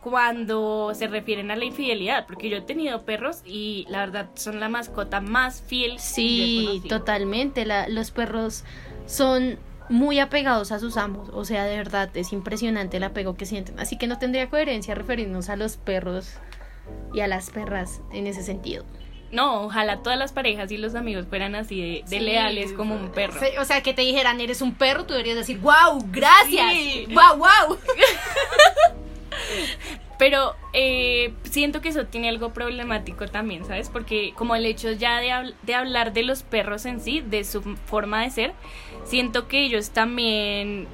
[0.00, 2.26] cuando se refieren a la infidelidad.
[2.26, 5.92] Porque yo he tenido perros y la verdad son la mascota más fiel.
[5.92, 7.64] que yo he Sí, totalmente.
[7.64, 8.64] La- los perros
[9.06, 9.58] son
[9.88, 11.28] muy apegados a sus amos.
[11.32, 13.78] O sea, de verdad, es impresionante el apego que sienten.
[13.78, 16.34] Así que no tendría coherencia referirnos a los perros
[17.12, 18.84] y a las perras en ese sentido.
[19.32, 22.94] No, ojalá todas las parejas y los amigos fueran así de, de Sí, leales como
[22.94, 23.40] un perro.
[23.60, 26.72] O sea, que te dijeran, eres un perro, tú deberías decir, wow, gracias.
[26.72, 27.06] Sí.
[27.08, 27.78] Wow, wow.
[30.18, 33.88] Pero eh, siento que eso tiene algo problemático también, ¿sabes?
[33.88, 37.62] Porque como el hecho ya de, de hablar de los perros en sí, de su
[37.62, 38.52] forma de ser,
[39.04, 40.86] siento que ellos también,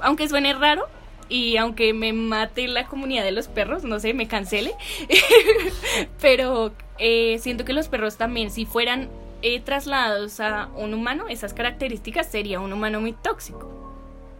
[0.00, 0.88] aunque suene raro
[1.28, 4.74] y aunque me mate la comunidad de los perros, no sé, me cancele,
[6.20, 9.08] pero eh, siento que los perros también, si fueran
[9.42, 13.83] eh, trasladados a un humano, esas características sería un humano muy tóxico.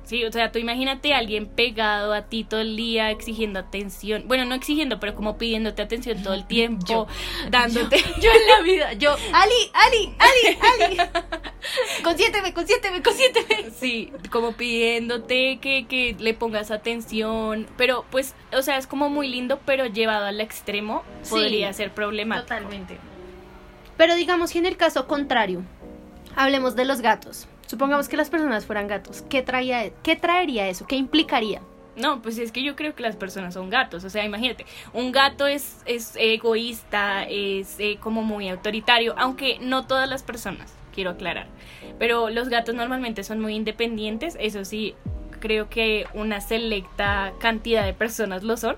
[0.05, 4.25] Sí, o sea, tú imagínate a alguien pegado a ti todo el día exigiendo atención.
[4.27, 7.07] Bueno, no exigiendo, pero como pidiéndote atención todo el tiempo, Yo.
[7.51, 7.97] dándote.
[8.21, 10.59] Yo en la vida, yo, Ali, Ali, Ali,
[11.01, 11.11] Ali.
[12.03, 13.71] Consiénteme, consiénteme, consiénteme.
[13.71, 17.67] Sí, como pidiéndote que, que le pongas atención.
[17.79, 21.31] Pero, pues, o sea, es como muy lindo, pero llevado al extremo Sí.
[21.31, 22.49] podría ser problemático.
[22.49, 22.99] Totalmente.
[23.97, 25.63] Pero digamos que en el caso contrario,
[26.37, 27.47] hablemos de los gatos.
[27.67, 29.23] Supongamos que las personas fueran gatos.
[29.29, 30.87] ¿Qué, traía, qué traería eso?
[30.87, 31.61] ¿Qué implicaría?
[31.97, 34.05] No, pues es que yo creo que las personas son gatos.
[34.05, 39.87] O sea, imagínate, un gato es, es egoísta, es eh, como muy autoritario, aunque no
[39.87, 41.47] todas las personas, quiero aclarar.
[41.99, 44.95] Pero los gatos normalmente son muy independientes, eso sí,
[45.39, 48.77] creo que una selecta cantidad de personas lo son.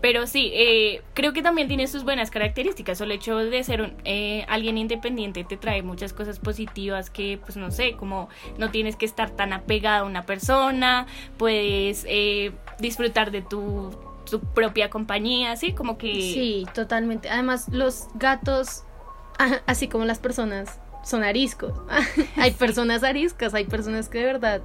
[0.00, 3.00] Pero sí, eh, creo que también tiene sus buenas características.
[3.00, 7.56] El hecho de ser un, eh, alguien independiente te trae muchas cosas positivas que, pues
[7.56, 8.28] no sé, como
[8.58, 11.06] no tienes que estar tan apegado a una persona,
[11.38, 13.90] puedes eh, disfrutar de tu,
[14.30, 16.12] tu propia compañía, así como que...
[16.12, 17.30] Sí, totalmente.
[17.30, 18.84] Además, los gatos,
[19.66, 21.72] así como las personas, son ariscos.
[22.36, 24.60] hay personas ariscas, hay personas que de verdad...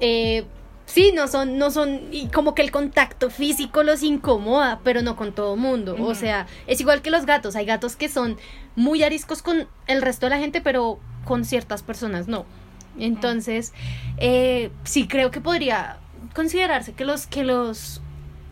[0.00, 0.44] eh,
[0.86, 5.16] Sí, no son, no son, y como que el contacto físico los incomoda, pero no
[5.16, 5.96] con todo mundo.
[6.00, 7.56] O sea, es igual que los gatos.
[7.56, 8.36] Hay gatos que son
[8.76, 12.44] muy ariscos con el resto de la gente, pero con ciertas personas no.
[12.98, 13.72] Entonces,
[14.18, 15.98] eh, sí creo que podría
[16.34, 18.02] considerarse que los, que los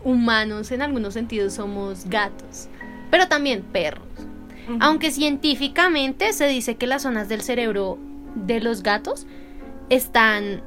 [0.05, 2.69] humanos en algunos sentidos somos gatos,
[3.11, 4.07] pero también perros.
[4.79, 7.99] Aunque científicamente se dice que las zonas del cerebro
[8.37, 9.27] de los gatos
[9.89, 10.63] están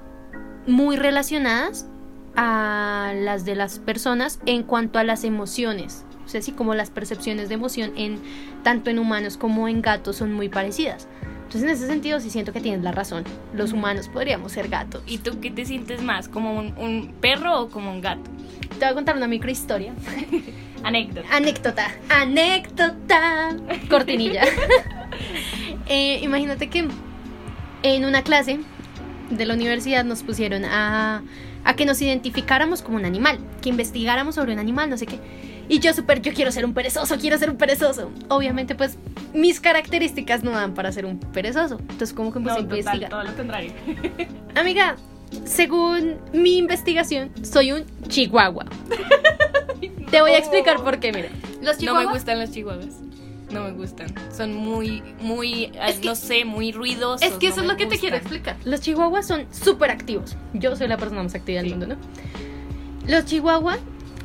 [0.67, 1.87] muy relacionadas
[2.35, 6.05] a las de las personas en cuanto a las emociones.
[6.25, 8.19] O sea, así como las percepciones de emoción en
[8.63, 11.07] tanto en humanos como en gatos son muy parecidas.
[11.43, 13.25] Entonces, en ese sentido, sí siento que tienes la razón.
[13.53, 15.03] Los humanos podríamos ser gatos.
[15.05, 16.27] ¿Y tú qué te sientes más?
[16.27, 18.31] ¿Como un, un perro o como un gato?
[18.79, 19.93] Te voy a contar una microhistoria.
[20.83, 21.27] Anécdota.
[21.31, 21.91] Anécdota.
[22.09, 23.55] Anécdota.
[23.89, 24.43] Cortinilla.
[25.85, 26.87] Eh, imagínate que
[27.83, 28.61] en una clase
[29.29, 31.23] de la universidad nos pusieron a,
[31.63, 35.19] a que nos identificáramos como un animal, que investigáramos sobre un animal, no sé qué.
[35.69, 38.11] Y yo súper, yo quiero ser un perezoso, quiero ser un perezoso.
[38.27, 38.97] Obviamente, pues,
[39.33, 41.77] mis características no dan para ser un perezoso.
[41.79, 43.09] Entonces, como que empecé No, a investigar.
[43.09, 43.71] todo lo contrario.
[44.55, 44.97] Amiga,
[45.45, 48.65] según mi investigación, soy un chihuahua.
[50.11, 51.29] Te voy a explicar por qué, mira.
[51.61, 52.05] Los No chihuahuas...
[52.07, 52.95] me gustan los chihuahuas.
[53.53, 54.13] No me gustan.
[54.35, 57.21] Son muy, muy, Es que- no sé, muy ruidosos.
[57.21, 58.57] Es que eso no es lo que te quiero explicar.
[58.65, 60.35] Los chihuahuas son súper activos.
[60.53, 61.95] Yo soy la persona más activa del mundo, ¿no?
[63.07, 63.79] Los chihuahuas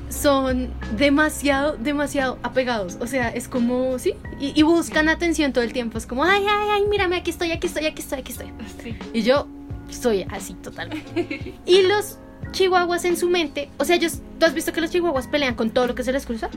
[0.08, 2.96] son demasiado, demasiado apegados.
[3.00, 5.98] O sea, es como, sí, y, y buscan atención todo el tiempo.
[5.98, 8.52] Es como, ay, ay, ay, mírame, aquí estoy, aquí estoy, aquí estoy, aquí estoy.
[8.82, 8.96] Sí.
[9.12, 9.46] Y yo
[9.90, 11.54] soy así totalmente.
[11.66, 12.18] Y los
[12.52, 15.70] chihuahuas en su mente, o sea, ellos, ¿tú has visto que los chihuahuas pelean con
[15.70, 16.48] todo lo que se les cruza?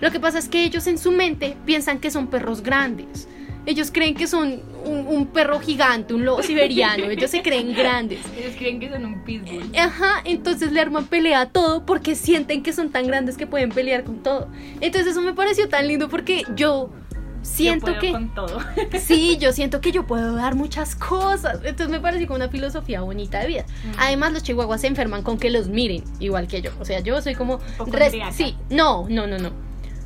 [0.00, 3.28] Lo que pasa es que ellos en su mente piensan que son perros grandes.
[3.66, 7.04] Ellos creen que son un, un perro gigante, un lobo siberiano.
[7.10, 8.20] Ellos se creen grandes.
[8.38, 9.76] Ellos creen que son un pitbull.
[9.76, 13.70] Ajá, entonces le arman pelea a todo porque sienten que son tan grandes que pueden
[13.70, 14.48] pelear con todo.
[14.80, 16.90] Entonces eso me pareció tan lindo porque yo
[17.46, 18.12] siento Yo puedo que...
[18.12, 18.58] con todo.
[19.00, 21.56] Sí, yo siento que yo puedo dar muchas cosas.
[21.64, 23.62] Entonces me pareció como una filosofía bonita de vida.
[23.84, 23.92] Mm.
[23.98, 26.70] Además, los chihuahuas se enferman con que los miren, igual que yo.
[26.80, 27.60] O sea, yo soy como.
[28.32, 29.50] Sí, no, no, no, no.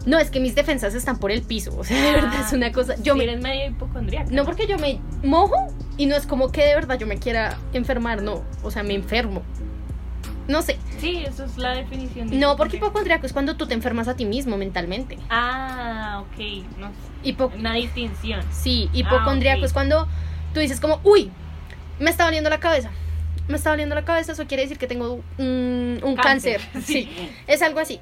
[0.06, 1.74] No, es que mis defensas están por el piso.
[1.78, 2.94] O sea, de verdad Ah, es una cosa.
[3.02, 3.24] Yo me.
[3.24, 4.30] eres medio hipocondríaca.
[4.30, 5.56] No porque yo me mojo
[5.96, 8.42] y no es como que de verdad yo me quiera enfermar, no.
[8.62, 9.42] O sea, me enfermo.
[10.50, 10.78] No sé.
[10.98, 12.28] Sí, eso es la definición.
[12.28, 15.16] de No, porque hipocondriaco es cuando tú te enfermas a ti mismo mentalmente.
[15.28, 16.66] Ah, ok.
[16.76, 16.94] No sé.
[17.22, 18.42] Hipo Una distinción.
[18.50, 19.66] Sí, hipocondriaco ok.
[19.66, 20.08] es cuando
[20.52, 21.30] tú dices como, uy,
[22.00, 22.90] me está doliendo la cabeza.
[23.46, 26.60] Me está doliendo la cabeza, eso quiere decir que tengo un, un cáncer.
[26.84, 27.08] Sí,
[27.46, 28.00] es algo así.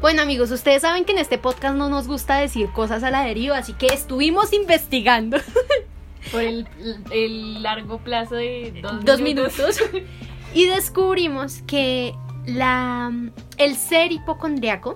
[0.00, 3.22] Bueno amigos, ustedes saben que en este podcast no nos gusta decir cosas a la
[3.22, 5.38] deriva, así que estuvimos investigando
[6.30, 6.66] Por el,
[7.10, 9.80] el largo plazo de dos, dos minutos
[10.54, 12.14] y descubrimos que
[12.46, 13.12] la,
[13.56, 14.94] el ser hipocondriaco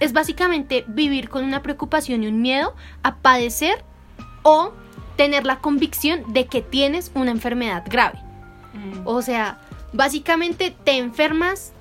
[0.00, 3.84] es básicamente vivir con una preocupación y un miedo a padecer
[4.42, 4.72] o
[5.16, 8.18] tener la convicción de que tienes una enfermedad grave.
[8.74, 9.06] Mm.
[9.06, 9.60] O sea,
[9.92, 11.72] básicamente te enfermas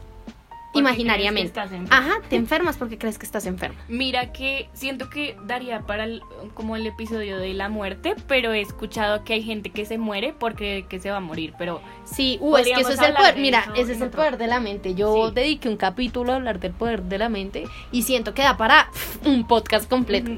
[0.74, 1.52] imaginariamente.
[1.52, 2.10] crees que estás enfermo.
[2.12, 3.78] Ajá, te enfermas porque crees que estás enferma.
[3.88, 6.22] Mira que siento que daría para el-
[6.54, 10.34] como el episodio de la muerte, pero he escuchado que hay gente que se muere
[10.38, 13.36] porque que se va a morir, pero Sí, uh, es que eso es el poder.
[13.36, 14.94] de Mira, ese es el otro- poder de la mente.
[14.96, 15.34] Yo Sí.
[15.36, 18.90] dediqué un capítulo a hablar del poder de la mente y siento que da para
[19.26, 20.32] un podcast completo.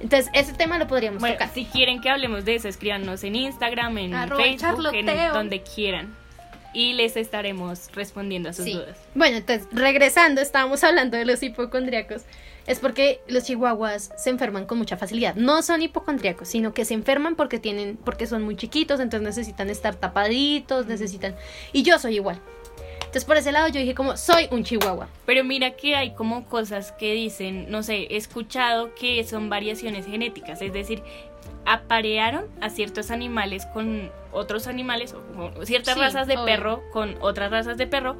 [0.00, 1.48] Entonces, ese tema lo podríamos bueno, tocar.
[1.54, 6.14] si quieren que hablemos de eso, escríbanos en Instagram, en Arroba Facebook, en donde quieran.
[6.74, 8.72] Y les estaremos respondiendo a sus Sí.
[8.74, 8.98] dudas.
[9.14, 12.22] Bueno, entonces, regresando, estábamos hablando de los hipocondriacos.
[12.66, 15.34] Es porque los chihuahuas se enferman con mucha facilidad.
[15.34, 19.68] No son hipocondriacos, sino que se enferman porque tienen, porque son muy chiquitos, entonces necesitan
[19.70, 21.34] estar tapaditos, necesitan.
[21.72, 22.40] Y yo soy igual.
[23.00, 25.08] Entonces, por ese lado, yo dije como, soy un chihuahua.
[25.26, 30.06] Pero mira que hay como cosas que dicen, no sé, he escuchado que son variaciones
[30.06, 31.02] genéticas, es decir,
[31.66, 36.44] aparearon a ciertos animales con otros animales, o ciertas Sí, razas de obvio.
[36.44, 38.16] perro con otras razas de perro,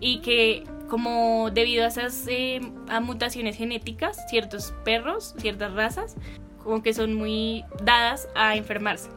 [0.00, 6.16] y que como debido a esas eh, a mutaciones genéticas, ciertos perros, ciertas razas,
[6.62, 9.08] como que son muy dadas a enfermarse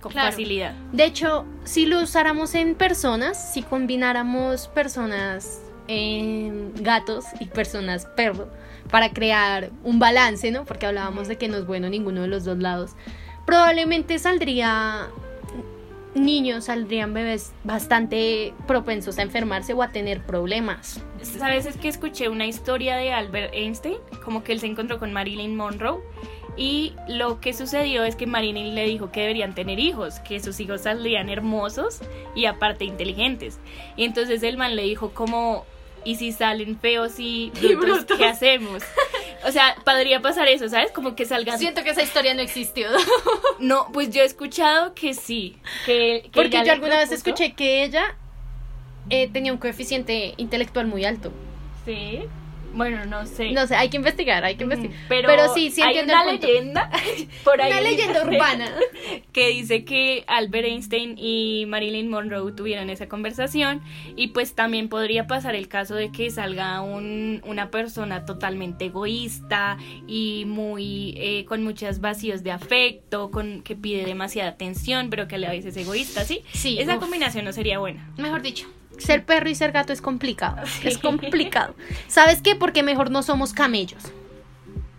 [0.00, 0.30] con Claro.
[0.30, 0.74] facilidad.
[0.92, 8.48] De hecho, si lo usáramos en personas, si combináramos personas em, gatos y personas perro
[8.90, 10.64] para crear un balance, ¿no?
[10.64, 12.92] Porque hablábamos de que no es bueno ninguno de los dos lados.
[13.44, 15.08] Probablemente saldría
[16.16, 21.00] niños, saldrían bebés bastante propensos a enfermarse o a tener problemas.
[21.22, 21.66] ¿Sabes?
[21.66, 25.56] Es que escuché una historia de Albert Einstein, como que él se encontró con Marilyn
[25.56, 26.00] Monroe.
[26.56, 30.58] Y lo que sucedió es que Marilyn le dijo que deberían tener hijos, que sus
[30.58, 32.00] hijos saldrían hermosos
[32.34, 33.58] y aparte inteligentes.
[33.94, 35.66] Y entonces el man le dijo como,
[36.06, 38.18] ¿y si salen feos y Y brutos, brutos.
[38.18, 38.82] qué hacemos?
[39.44, 40.92] O sea, podría pasar eso, ¿sabes?
[40.92, 41.58] Como que salgan...
[41.58, 42.88] Siento que esa historia no existió.
[43.58, 45.56] No, pues yo he escuchado que sí.
[45.86, 48.16] Que, que Porque yo alguna vez escuché que ella
[49.08, 51.32] eh, tenía un coeficiente intelectual muy alto.
[51.86, 52.20] Sí.
[52.76, 53.50] Bueno, no sé.
[53.52, 54.96] No sé, hay que investigar, hay que investigar.
[55.08, 56.46] Pero, Pero sí, sí hay entiendo una el punto.
[56.46, 56.90] leyenda
[57.44, 58.70] por ahí Una en leyenda urbana.
[59.32, 63.82] que dice que Albert Einstein y Marilyn Monroe tuvieron esa conversación
[64.16, 69.78] y pues también podría pasar el caso de que salga un- una persona totalmente egoísta
[70.06, 75.36] y muy eh, con muchos vacíos de afecto, con que pide demasiada atención pero que
[75.36, 76.42] a la vez es egoísta, ¿sí?
[76.52, 77.00] Sí, Esa uf.
[77.00, 78.10] combinación no sería buena.
[78.18, 78.66] Mejor dicho,
[78.98, 80.58] ser perro y ser gato es complicado.
[80.84, 81.74] Es complicado.
[82.08, 82.54] ¿Sabes qué?
[82.56, 84.02] Porque mejor no somos camellos.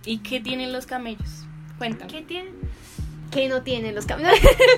[0.06, 1.46] ¿Y qué tienen los camellos?
[1.78, 2.12] Cuéntame.
[2.12, 2.54] ¿Qué tienen?
[3.32, 4.32] ¿Qué no tienen los camellos?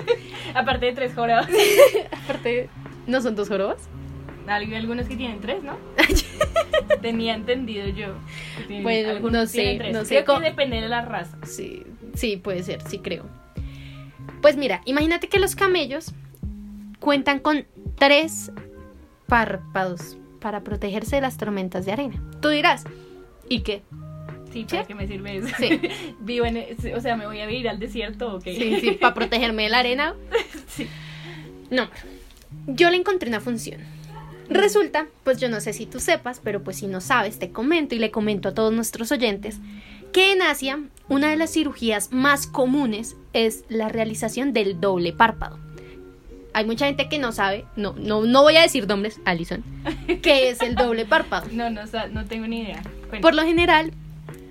[0.54, 1.48] Aparte de tres jorobas.
[2.24, 2.68] Aparte,
[3.06, 3.78] ¿no son dos jorobas?
[4.48, 5.76] Hay algunos que tienen tres, ¿no?
[7.00, 8.14] Tenía entendido yo.
[8.66, 9.92] tienen- Bueno, algunos no sé, tienen tres.
[9.92, 11.36] no sé Creo cómo- que depende de la raza.
[11.44, 13.26] Sí, sí, puede ser, sí creo.
[14.42, 16.12] Pues mira, imagínate que los camellos
[16.98, 18.50] cuentan con tres
[19.30, 22.20] párpados para protegerse de las tormentas de arena.
[22.42, 22.84] Tú dirás,
[23.48, 23.82] ¿y qué?
[24.52, 24.88] Sí, ¿para ¿Sí?
[24.88, 25.48] qué me sirve eso?
[25.56, 25.80] Sí.
[26.20, 28.56] Vivo en, e- o sea, me voy a vivir al desierto o qué?
[28.56, 30.14] Sí, sí, para protegerme de la arena.
[30.66, 30.86] Sí.
[31.70, 31.88] No,
[32.66, 33.80] yo le encontré una función.
[34.48, 37.94] Resulta, pues yo no sé si tú sepas, pero pues si no sabes, te comento
[37.94, 39.58] y le comento a todos nuestros oyentes,
[40.12, 45.58] que en Asia una de las cirugías más comunes es la realización del doble párpado.
[46.52, 49.62] Hay mucha gente que no sabe, no, no, no voy a decir nombres, Alison,
[50.22, 51.46] que es el doble párpado.
[51.52, 51.82] No, no,
[52.12, 52.82] no tengo ni idea.
[53.22, 53.92] Por lo general,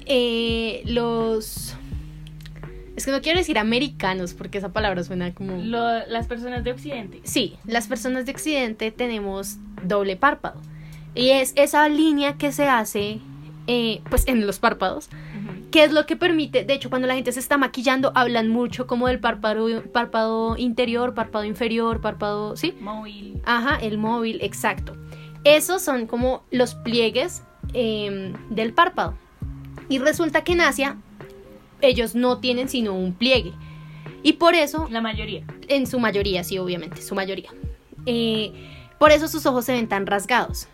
[0.05, 1.75] eh, los...
[2.95, 5.57] Es que no quiero decir americanos porque esa palabra suena como...
[5.61, 7.21] Lo- las personas de Occidente.
[7.23, 10.61] Sí, las personas de Occidente tenemos doble párpado.
[11.15, 13.19] Y es esa línea que se hace
[13.67, 15.09] eh, pues en los párpados,
[15.71, 18.87] Que es lo que permite, de hecho cuando la gente se está maquillando hablan mucho
[18.87, 22.75] como del párpado, párpado interior, párpado inferior, párpado, ¿sí?
[22.79, 23.41] Móvil.
[23.45, 24.95] Ajá, el móvil, exacto.
[25.43, 29.15] Esos son como los pliegues em, del párpado.
[29.87, 30.97] Y resulta que en Asia
[31.81, 33.53] ellos no tienen sino un pliegue.
[34.21, 35.45] Y por eso La mayoría.
[35.67, 37.49] en su mayoría, sí, obviamente, su mayoría.
[38.05, 38.51] Eh,
[38.99, 40.67] por eso sus ojos se ven tan rasgados.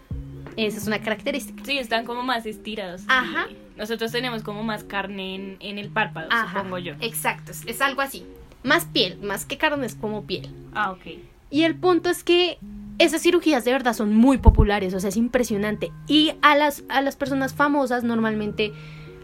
[0.58, 1.64] Esa es una característica.
[1.64, 3.02] Sí, están como más estirados.
[3.08, 3.48] Ajá.
[3.50, 6.94] Y Nosotros tenemos como más carne en, en el párpado, Ajá, supongo yo.
[7.02, 8.26] Exacto, es, es algo así.
[8.64, 10.50] Más piel, más que carne, es como piel.
[10.74, 11.20] Ah, ok.
[11.52, 12.58] Y el punto es que
[12.98, 15.92] esas cirugías de verdad son muy populares, o sea, es impresionante.
[16.08, 18.74] Y a las, a las personas famosas, normalmente,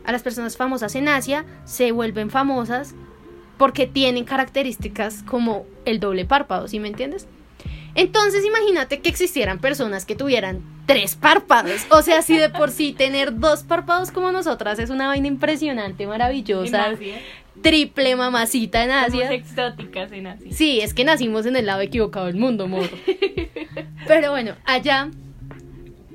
[0.06, 2.94] a las personas famosas en Asia, se vuelven famosas
[3.58, 7.28] porque tienen características como el doble párpado, ¿sí me entiendes?
[7.96, 11.86] Entonces imagínate que existieran personas que tuvieran tres párpados.
[11.90, 16.08] O sea, si de por sí tener dos párpados como nosotras es una vaina impresionante,
[16.08, 16.94] maravillosa,
[17.62, 19.32] triple mamacita en Somos Asia.
[19.34, 20.52] exóticas en Asia.
[20.52, 22.98] Sí, es que nacimos en el lado equivocado del mundo, morro.
[24.08, 25.10] Pero bueno, allá,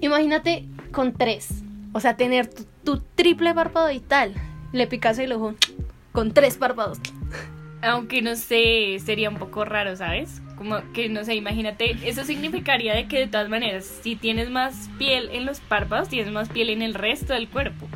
[0.01, 1.49] imagínate con tres.
[1.93, 4.35] O sea, tener tu, tu triple párpado y tal.
[4.73, 5.55] Le picas el ojo
[6.13, 6.99] con tres párpados.
[7.83, 10.41] Aunque no sé, sería un poco raro, ¿sabes?
[10.57, 14.89] Como que no sé, imagínate, eso significaría de que de todas maneras, si tienes más
[14.99, 17.87] piel en los párpados, tienes más piel en el resto del cuerpo.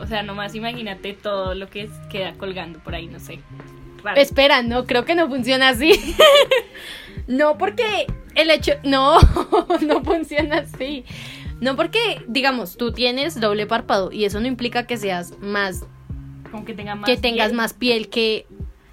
[0.00, 3.40] O sea, nomás imagínate todo lo que queda colgando por ahí, no sé.
[4.02, 4.20] Raro.
[4.20, 5.92] Espera, no, creo que no funciona así.
[7.28, 8.72] no, porque el hecho.
[8.82, 9.18] No,
[9.86, 11.04] no funciona así.
[11.60, 15.86] No, porque, digamos, tú tienes doble párpado y eso no implica que seas más
[16.50, 17.56] Como que tenga más que tengas piel.
[17.56, 18.46] más piel que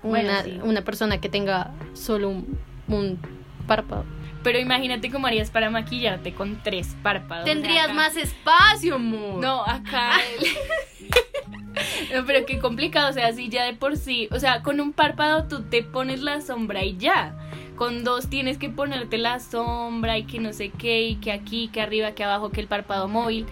[0.03, 0.59] Bueno, una, sí.
[0.63, 2.57] una persona que tenga solo un,
[2.97, 3.19] un
[3.67, 4.05] párpado.
[4.43, 7.45] Pero imagínate cómo harías para maquillarte con tres párpados.
[7.45, 9.39] Sea, acá- espacio, amor.
[9.41, 10.13] No, acá.
[10.39, 10.47] el-
[12.15, 14.93] no, pero qué complicado, o sea, si ya de por sí, o sea, con un
[14.93, 17.35] párpado tú te pones la sombra y ya.
[17.75, 21.67] Con dos tienes que ponerte la sombra y que no sé qué, y que aquí,
[21.69, 23.45] que arriba, que abajo, que el párpado móvil.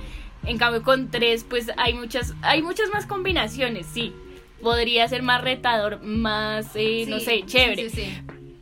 [0.45, 4.13] En cambio, con tres, pues hay muchas, hay muchas más combinaciones, sí.
[4.61, 7.89] Podría ser más retador, más, eh, no sé, chévere.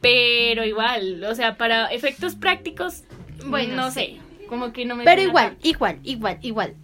[0.02, 3.04] Pero igual, o sea, para efectos prácticos,
[3.46, 4.18] Bueno, no sé.
[4.48, 5.68] Como que no me Pero igual, tanto.
[5.68, 6.76] igual, igual, igual.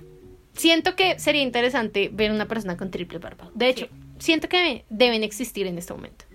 [0.53, 3.51] Siento que sería interesante ver una persona con triple párpado.
[3.55, 3.87] De hecho,
[4.19, 6.25] siento que deben existir en este momento.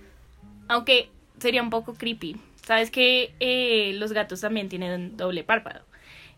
[0.69, 2.37] Aunque sería un poco creepy.
[2.65, 5.85] Sabes que eh, los gatos también tienen doble párpado.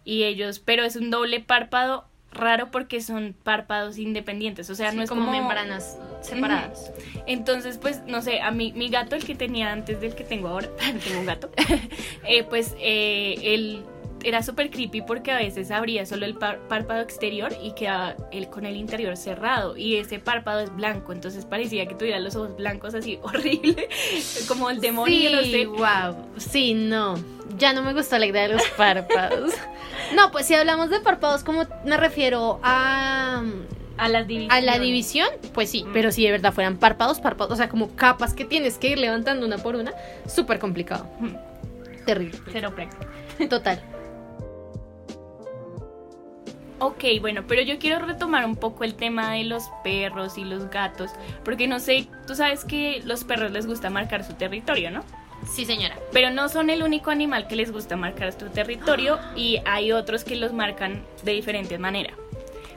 [0.05, 4.71] Y ellos, pero es un doble párpado raro porque son párpados independientes.
[4.71, 6.93] O sea, no es como, membranas separadas.
[7.27, 10.49] Entonces, pues, no sé, a mí, mi gato, el que tenía antes del que tengo
[10.49, 10.69] ahora,
[11.05, 11.51] tengo un gato,
[12.25, 13.85] eh, pues eh, él
[14.25, 18.49] era súper creepy porque a veces abría solo el pár- párpado exterior y quedaba él
[18.49, 22.57] con el interior cerrado y ese párpado es blanco, entonces parecía que tuviera los ojos
[22.57, 23.89] blancos así horrible,
[24.49, 25.67] como el demonio, no sí, sé.
[25.67, 26.17] wow.
[26.37, 27.15] Sí, no.
[27.59, 29.53] Ya no me gustó la idea de los párpados.
[30.15, 33.43] No, pues si hablamos de párpados, como me refiero a,
[33.97, 34.57] A las divisiones.
[34.57, 35.93] a la división, pues sí, Mm.
[35.93, 38.99] pero si de verdad fueran párpados, párpados, o sea, como capas que tienes que ir
[38.99, 39.93] levantando una por una,
[40.27, 41.07] súper complicado.
[41.21, 41.35] Mm,
[42.07, 42.39] Terrible.
[42.51, 43.05] Cero práctico.
[43.49, 43.81] Total.
[46.83, 50.71] Ok, bueno, pero yo quiero retomar un poco el tema de los perros y los
[50.71, 51.11] gatos,
[51.45, 55.05] porque no sé, tú sabes que los perros les gusta marcar su territorio, ¿no?
[55.47, 55.99] Sí, señora.
[56.11, 60.25] Pero no son el único animal que les gusta marcar su territorio y hay otros
[60.25, 62.15] que los marcan de diferentes maneras.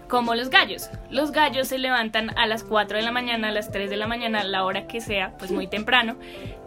[0.09, 0.89] Como los gallos.
[1.09, 4.07] Los gallos se levantan a las 4 de la mañana, a las 3 de la
[4.07, 6.17] mañana, a la hora que sea, pues muy temprano,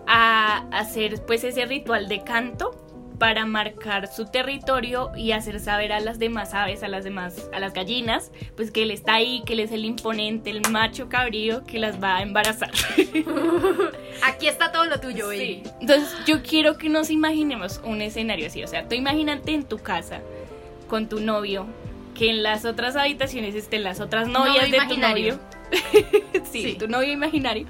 [0.07, 2.86] a hacer pues ese ritual de canto
[3.19, 7.61] para marcar su territorio y hacer saber a las demás aves, a las demás, a
[7.61, 11.64] las gallinas, pues que él está ahí, que él es el imponente, el macho cabrío
[11.64, 12.71] que las va a embarazar.
[14.25, 15.62] Aquí está todo lo tuyo, Sí.
[15.81, 18.62] Entonces, yo quiero que nos imaginemos un escenario así.
[18.62, 20.21] O sea, tú imagínate en tu casa
[20.89, 21.67] con tu novio,
[22.14, 25.39] que en las otras habitaciones estén las otras novias Novio de tu novio.
[26.51, 26.77] sí, Sí.
[26.79, 27.67] tu novio imaginario.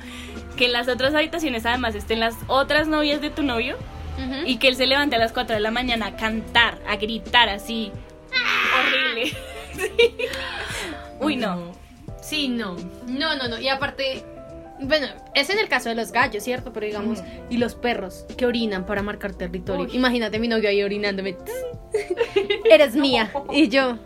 [0.56, 3.76] Que en las otras habitaciones además estén las otras novias de tu novio
[4.46, 7.48] Y que él se levante a las 4 de la mañana a cantar, a gritar
[7.48, 7.92] así.
[8.78, 9.32] Horrible.
[9.76, 9.90] Sí.
[11.20, 11.72] Uy, no.
[12.22, 12.76] Sí, no.
[13.06, 13.60] No, no, no.
[13.60, 14.24] Y aparte,
[14.80, 16.72] bueno, es en el caso de los gallos, ¿cierto?
[16.72, 19.84] Pero digamos, y los perros que orinan para marcar territorio.
[19.84, 19.94] Uy.
[19.94, 21.36] Imagínate mi novio ahí orinándome.
[22.70, 23.30] Eres mía.
[23.52, 23.98] Y yo,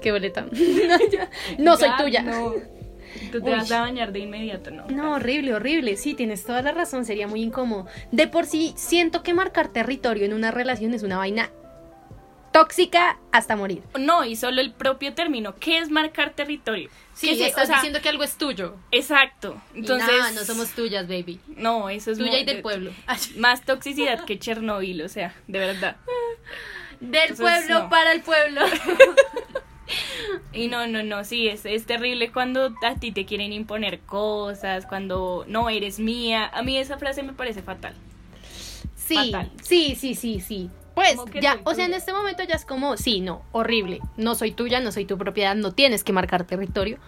[0.00, 0.42] qué boleta.
[0.50, 1.18] no, yo-
[1.58, 2.22] no soy Ya, tuya.
[2.22, 2.54] No.
[3.32, 3.56] Tú te Uy.
[3.56, 4.86] vas a bañar de inmediato, ¿no?
[4.88, 5.96] No, horrible, horrible.
[5.96, 7.86] Sí, tienes toda la razón, sería muy incómodo.
[8.12, 11.50] De por sí, siento que marcar territorio en una relación es una vaina
[12.52, 13.82] tóxica hasta morir.
[13.98, 15.54] No, y solo el propio término.
[15.56, 16.88] ¿Qué es marcar territorio?
[17.12, 18.76] Sí, ¿Qué se- estás o sea, diciendo que algo es tuyo.
[18.90, 19.60] Exacto.
[19.74, 20.08] Entonces.
[20.08, 21.38] No, no somos tuyas, baby.
[21.48, 22.92] No, eso es Tuya mo- y del pueblo.
[23.36, 25.96] Más toxicidad que Chernobyl, o sea, de verdad.
[27.00, 27.88] Del Entonces, pueblo no.
[27.90, 28.62] para el pueblo.
[30.52, 34.86] Y no, no, no, sí, es, es terrible cuando a ti te quieren imponer cosas,
[34.86, 36.50] cuando no eres mía.
[36.52, 37.94] A mí esa frase me parece fatal.
[38.94, 39.50] Sí, Fatal.
[39.62, 40.70] sí, sí, sí, sí.
[40.94, 44.00] Pues ya, o sea, en este momento ya es como, sí, no, horrible.
[44.16, 46.98] No soy tuya, no soy tu propiedad, no tienes que marcar territorio.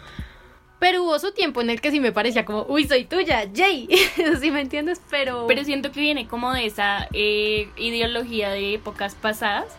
[0.79, 3.89] Pero hubo su tiempo en el que sí me parecía como, uy, soy tuya, Jay.
[4.41, 5.01] ¿Sí me entiendes?
[5.11, 5.47] Pero.
[5.49, 9.75] Pero siento que viene como de esa eh, ideología de épocas pasadas,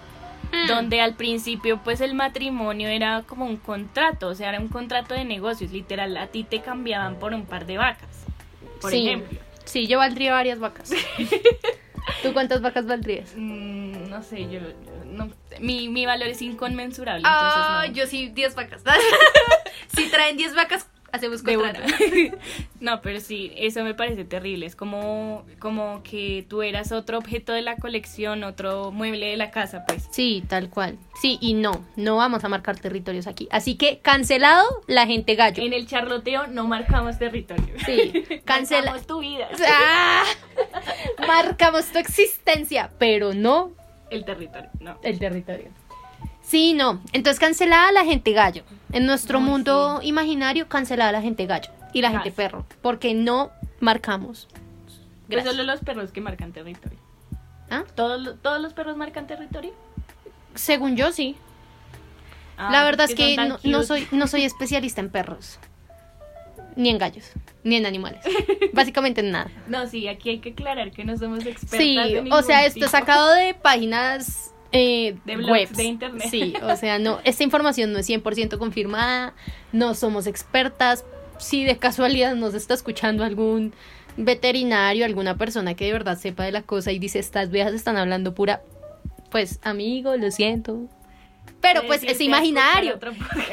[0.52, 0.68] Mm.
[0.68, 5.14] donde al principio pues el matrimonio era como un contrato, o sea, era un contrato
[5.14, 8.10] de negocios, literal, a ti te cambiaban por un par de vacas,
[8.82, 9.06] por Sí.
[9.08, 9.38] ejemplo.
[9.66, 10.90] Sí, yo valdría varias vacas.
[12.24, 13.34] ¿Tú cuántas vacas valdrías?
[13.36, 15.30] Mm, no sé, yo, yo no,
[15.60, 17.94] mi, mi valor es inconmensurable, Ah, no.
[17.94, 18.82] yo sí, 10 vacas.
[19.96, 21.80] si traen 10 vacas, hacemos contrato.
[22.80, 24.66] no, pero sí, eso me parece terrible.
[24.66, 29.52] Es como, como que tú eras otro objeto de la colección, otro mueble de la
[29.52, 30.08] casa, pues.
[30.12, 30.98] Sí, tal cual.
[31.22, 33.48] Sí, y no, no vamos a marcar territorios aquí.
[33.52, 35.64] Así que cancelado la gente gallo.
[35.64, 37.74] En el charloteo no marcamos territorio.
[37.86, 38.14] Sí,
[38.46, 38.92] cancela.
[38.92, 39.48] Marcamos tu vida.
[39.68, 40.24] ¡Ah!
[41.28, 43.72] Marcamos tu existencia, pero no
[44.10, 45.00] El territorio, no.
[45.04, 45.70] el territorio.
[46.50, 47.00] Sí, no.
[47.14, 48.64] Entonces cancelada la gente gallo.
[48.92, 52.66] En nuestro mundo imaginario, cancelada la gente gallo y la gente perro.
[52.82, 54.48] Porque no marcamos.
[55.30, 56.98] Pues solo los perros que marcan territorio.
[57.70, 57.84] ¿Ah?
[57.94, 59.74] ¿Todos, ¿Todos los perros marcan territorio?
[60.56, 61.36] Según yo, sí.
[62.58, 65.60] Ah, la verdad es que no, soy, no soy especialista en perros.
[66.76, 67.30] Ni en gallos.
[67.64, 68.22] Ni en animales.
[68.74, 69.52] Básicamente en nada.
[69.68, 71.96] No, sí, aquí hay que aclarar que no somos expertas Sí,
[72.32, 72.90] o sea, esto tipo.
[72.90, 75.78] sacado de páginas eh, De blogs webs.
[75.78, 76.28] de internet.
[76.30, 79.34] Sí, o sea, no, esta información no es 100% confirmada,
[79.72, 81.06] no somos expertas.
[81.38, 83.74] Si de casualidad nos está escuchando algún
[84.18, 87.96] veterinario, alguna persona que de verdad sepa de la cosa y dice, estas viejas están
[87.98, 88.62] hablando pura,
[89.32, 90.82] pues amigo, lo siento.
[91.62, 93.00] Pero pues es imaginario.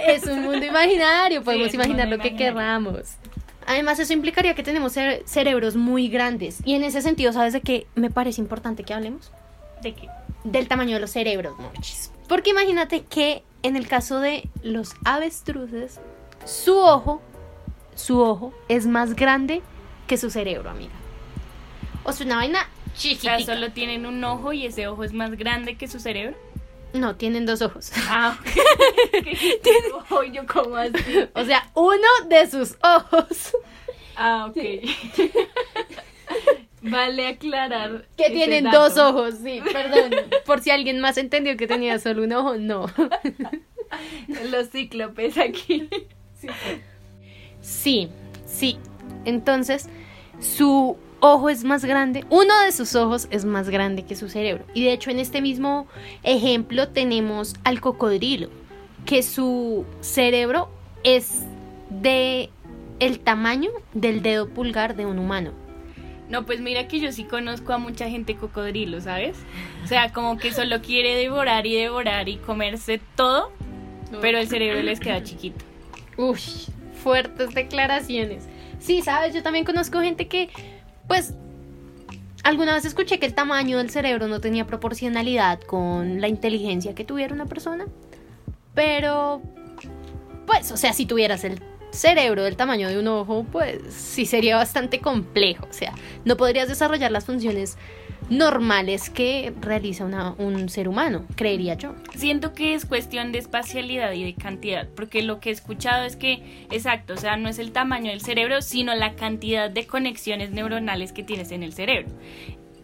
[0.06, 3.14] Es un mundo imaginario, podemos imaginar lo que queramos.
[3.68, 6.58] Además, eso implicaría que tenemos cere- cerebros muy grandes.
[6.64, 9.32] Y en ese sentido, ¿sabes de qué me parece importante que hablemos?
[9.82, 10.08] ¿De qué?
[10.50, 12.10] Del tamaño de los cerebros, mochis.
[12.28, 16.00] Porque imagínate que en el caso de los avestruces,
[16.44, 17.20] su ojo,
[17.94, 19.62] su ojo es más grande
[20.06, 20.92] que su cerebro, amiga.
[22.04, 23.40] O sea, una vaina O sea, chiquitica.
[23.40, 26.36] solo tienen un ojo y ese ojo es más grande que su cerebro.
[26.92, 27.90] No, tienen dos ojos.
[28.08, 28.38] Ah,
[29.12, 30.22] ¿Qué ojo?
[30.22, 30.92] Yo como así.
[31.34, 33.56] O sea, uno de sus ojos
[34.16, 34.56] Ah, ok.
[36.82, 38.06] vale aclarar.
[38.16, 38.80] Que tienen dato.
[38.80, 40.12] dos ojos, sí, perdón.
[40.44, 42.86] Por si alguien más entendió que tenía solo un ojo, no.
[44.50, 45.88] Los cíclopes aquí.
[47.60, 48.08] Sí,
[48.46, 48.78] sí.
[49.24, 49.88] Entonces,
[50.40, 54.64] su ojo es más grande, uno de sus ojos es más grande que su cerebro.
[54.74, 55.86] Y de hecho en este mismo
[56.22, 58.48] ejemplo tenemos al cocodrilo,
[59.04, 60.70] que su cerebro
[61.04, 61.42] es
[61.90, 62.50] de
[62.98, 65.52] el tamaño del dedo pulgar de un humano.
[66.28, 69.36] No, pues mira que yo sí conozco a mucha gente cocodrilo, ¿sabes?
[69.84, 73.52] O sea, como que solo quiere devorar y devorar y comerse todo,
[74.20, 75.64] pero el cerebro les queda chiquito.
[76.16, 76.40] Uy,
[77.02, 78.44] fuertes declaraciones.
[78.80, 80.50] Sí, sabes, yo también conozco gente que,
[81.06, 81.34] pues,
[82.42, 87.04] alguna vez escuché que el tamaño del cerebro no tenía proporcionalidad con la inteligencia que
[87.04, 87.86] tuviera una persona.
[88.74, 89.42] Pero,
[90.46, 91.62] pues, o sea, si tuvieras el
[91.96, 95.66] cerebro del tamaño de un ojo, pues sí sería bastante complejo.
[95.68, 95.92] O sea,
[96.24, 97.76] no podrías desarrollar las funciones
[98.28, 101.94] normales que realiza un ser humano, creería yo.
[102.14, 106.16] Siento que es cuestión de espacialidad y de cantidad, porque lo que he escuchado es
[106.16, 110.50] que, exacto, o sea, no es el tamaño del cerebro, sino la cantidad de conexiones
[110.50, 112.08] neuronales que tienes en el cerebro.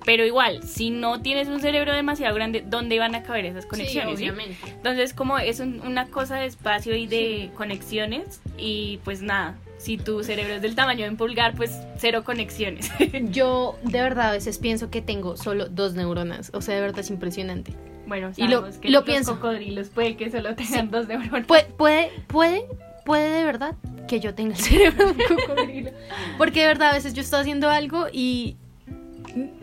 [0.04, 4.16] Pero igual, si no tienes un cerebro demasiado grande, ¿dónde van a caber esas conexiones?
[4.16, 4.56] obviamente.
[4.66, 10.22] Entonces, como es una cosa de espacio y de conexiones, y pues nada, si tu
[10.22, 12.90] cerebro es del tamaño de un pulgar, pues cero conexiones.
[13.30, 17.00] Yo de verdad a veces pienso que tengo solo dos neuronas, o sea, de verdad
[17.00, 17.74] es impresionante.
[18.06, 19.34] Bueno, y lo, que lo pienso.
[19.34, 21.46] cocodrilos puede que solo tengan dos neuronas.
[21.46, 22.64] Puede, puede, puede,
[23.04, 23.74] puede de verdad
[24.06, 25.90] que yo tenga el cerebro de un cocodrilo.
[26.38, 28.56] Porque de verdad a veces yo estoy haciendo algo y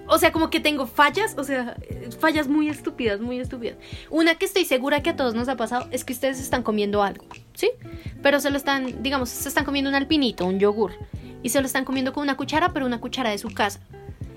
[0.08, 1.76] o sea, como que tengo fallas, o sea,
[2.20, 3.78] fallas muy estúpidas, muy estúpidas.
[4.10, 7.04] Una que estoy segura que a todos nos ha pasado es que ustedes están comiendo
[7.04, 7.72] algo, ¿sí?
[8.22, 10.94] Pero se lo están, digamos, se están comiendo un alpinito, un yogur,
[11.44, 13.80] y se lo están comiendo con una cuchara, pero una cuchara de su casa.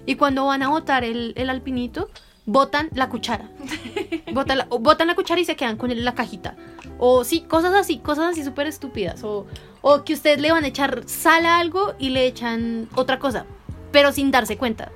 [0.05, 2.11] Y cuando van a botar el, alpinito,
[2.45, 3.49] botan la cuchara.
[4.33, 6.57] botan la, botan la cuchara y se quedan con la cajita.
[6.99, 9.23] O sí, cosas así, cosas así súper estúpidas.
[9.25, 9.47] O,
[9.81, 13.47] o que ustedes le van a echar sal a algo y le echan otra cosa,
[13.93, 14.91] pero sin darse cuenta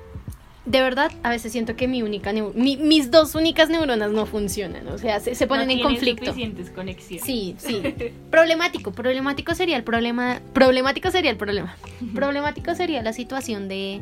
[0.67, 4.97] de verdad, a veces siento que mi única mis dos únicas neuronas no funcionan, o
[4.97, 6.25] sea, se, ponen en conflicto.
[6.25, 7.25] suficientes conexiones.
[7.25, 7.81] Sí, sí.
[8.29, 11.77] problemático, problemático sería el problema, problemático sería el problema.
[12.13, 14.01] problemático sería la situación de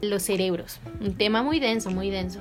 [0.00, 0.80] los cerebros.
[1.00, 2.40] Un tema muy denso, muy denso.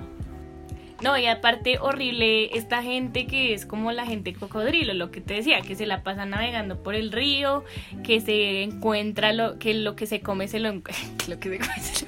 [1.03, 5.35] No, y aparte horrible esta gente que es como la gente cocodrilo, lo que te
[5.35, 7.65] decía, que se la pasa navegando por el río,
[8.03, 10.73] que se encuentra lo que lo que se come se lo,
[11.27, 12.05] lo que se come se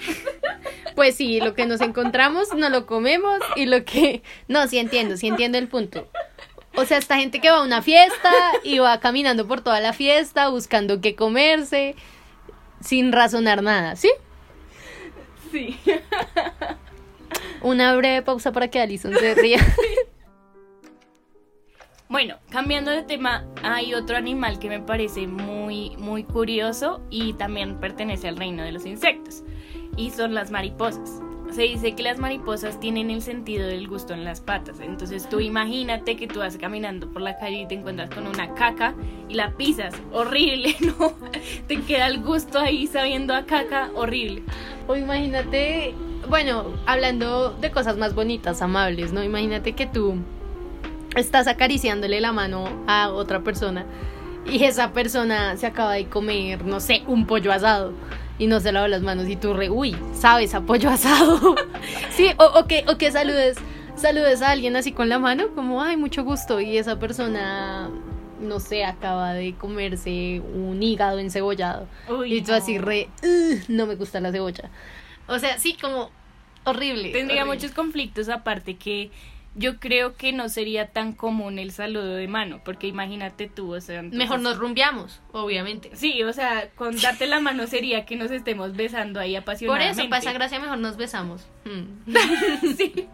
[0.99, 5.15] Pues sí, lo que nos encontramos no lo comemos y lo que no, sí entiendo,
[5.15, 6.09] sí entiendo el punto.
[6.75, 8.33] O sea, esta gente que va a una fiesta
[8.65, 11.95] y va caminando por toda la fiesta buscando qué comerse
[12.81, 14.11] sin razonar nada, ¿sí?
[15.53, 15.79] Sí.
[17.61, 19.65] Una breve pausa para que Alison se ría.
[22.11, 27.79] Bueno, cambiando de tema, hay otro animal que me parece muy, muy curioso y también
[27.79, 29.43] pertenece al reino de los insectos,
[29.95, 31.21] y son las mariposas.
[31.51, 34.79] Se dice que las mariposas tienen el sentido del gusto en las patas.
[34.79, 38.55] Entonces tú imagínate que tú vas caminando por la calle y te encuentras con una
[38.55, 38.95] caca
[39.27, 39.93] y la pisas.
[40.11, 41.13] Horrible, ¿no?
[41.67, 43.91] Te queda el gusto ahí sabiendo a caca.
[43.93, 44.41] Horrible.
[44.87, 45.93] O imagínate
[46.27, 49.23] bueno, hablando de cosas más bonitas, amables, ¿no?
[49.23, 50.19] Imagínate que tú
[51.19, 53.85] estás acariciándole la mano a otra persona
[54.45, 57.93] y esa persona se acaba de comer, no sé, un pollo asado
[58.37, 61.55] y no se lava las manos y tú re, uy, sabes, a pollo asado.
[62.11, 63.57] sí, o, que, o que saludes,
[63.95, 67.89] saludes a alguien así con la mano, como, ay, mucho gusto, y esa persona
[68.39, 71.87] no sé, acaba de comerse un hígado encebollado.
[72.25, 73.09] y tú así re,
[73.67, 74.69] no me gusta la cebolla.
[75.27, 76.09] O sea, sí, como
[76.63, 77.11] horrible.
[77.11, 79.11] Tendría muchos conflictos aparte que
[79.55, 83.81] yo creo que no sería tan común el saludo de mano, porque imagínate tú, o
[83.81, 84.01] sea...
[84.03, 85.91] Mejor nos rumbiamos, obviamente.
[85.93, 89.95] Sí, o sea, con darte la mano sería que nos estemos besando ahí apasionadamente.
[89.95, 91.47] Por eso, pasa gracia, mejor nos besamos.
[91.65, 92.15] Mm.
[92.77, 93.07] sí.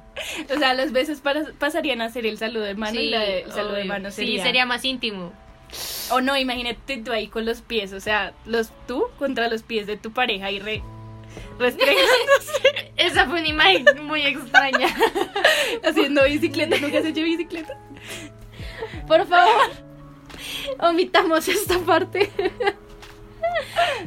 [0.53, 1.21] O sea, los besos
[1.57, 4.41] pasarían a ser el saludo de mano y el saludo de mano sería...
[4.41, 5.31] Sí, sería más íntimo.
[6.11, 9.88] O no, imagínate tú ahí con los pies, o sea, los tú contra los pies
[9.88, 10.83] de tu pareja y re
[11.59, 12.93] restregándose.
[12.97, 14.88] Esa fue una imagen muy extraña.
[15.83, 17.77] Haciendo bicicleta, ¿nunca has hecho bicicleta?
[19.07, 19.71] Por favor,
[20.79, 22.31] omitamos esta parte.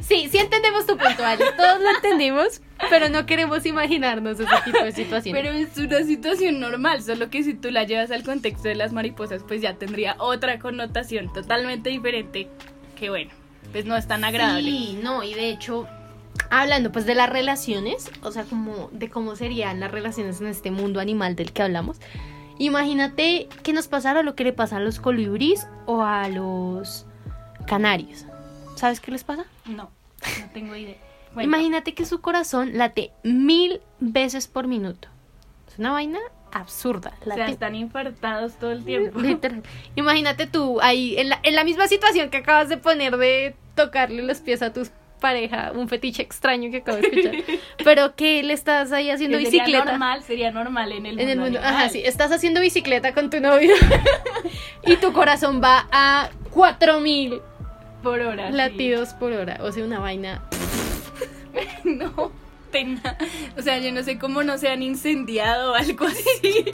[0.01, 1.23] Sí, sí entendemos tu punto.
[1.57, 5.35] Todos lo entendimos, pero no queremos imaginarnos ese tipo de situación.
[5.35, 8.93] Pero es una situación normal, solo que si tú la llevas al contexto de las
[8.93, 12.47] mariposas, pues ya tendría otra connotación totalmente diferente.
[12.95, 13.31] Que bueno,
[13.71, 14.69] pues no es tan agradable.
[14.69, 15.87] Sí, no, y de hecho,
[16.49, 20.71] hablando pues de las relaciones, o sea, como de cómo serían las relaciones en este
[20.71, 21.97] mundo animal del que hablamos.
[22.57, 27.05] Imagínate que nos pasara lo que le pasa a los colibríes o a los
[27.65, 28.25] canarios.
[28.75, 29.45] ¿Sabes qué les pasa?
[29.65, 30.97] No, no tengo idea.
[31.39, 35.07] Imagínate que su corazón late mil veces por minuto.
[35.67, 36.19] Es una vaina
[36.51, 37.13] absurda.
[37.25, 39.19] O sea, están infartados todo el tiempo.
[39.21, 39.63] Literal.
[39.95, 44.23] Imagínate tú ahí en la, en la misma situación que acabas de poner de tocarle
[44.23, 44.81] los pies a tu
[45.19, 49.45] pareja, un fetiche extraño que acabo de escuchar, pero que le estás ahí haciendo Que
[49.45, 49.91] sería bicicleta.
[49.91, 51.21] normal, sería normal en el mundo.
[51.23, 51.75] En el mundo, animal.
[51.75, 53.73] ajá, sí, estás haciendo bicicleta con tu novio
[54.85, 57.41] y tu corazón va a 4000
[58.01, 58.47] Por hora.
[58.49, 58.53] sí.
[58.57, 60.43] latidos por hora, o sea, una vaina.
[61.83, 62.31] No,
[62.71, 63.17] pena.
[63.57, 66.65] O sea, yo no sé cómo no se han incendiado o algo así.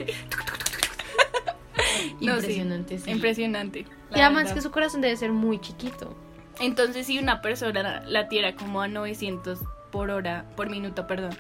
[2.19, 2.47] No, sí.
[2.47, 3.11] Impresionante, sí.
[3.11, 3.79] Impresionante.
[4.13, 4.55] Y además verdad.
[4.55, 6.15] que su corazón debe ser muy chiquito.
[6.59, 9.59] Entonces, si una persona latiera como a 900
[9.91, 11.35] por hora, por minuto, perdón,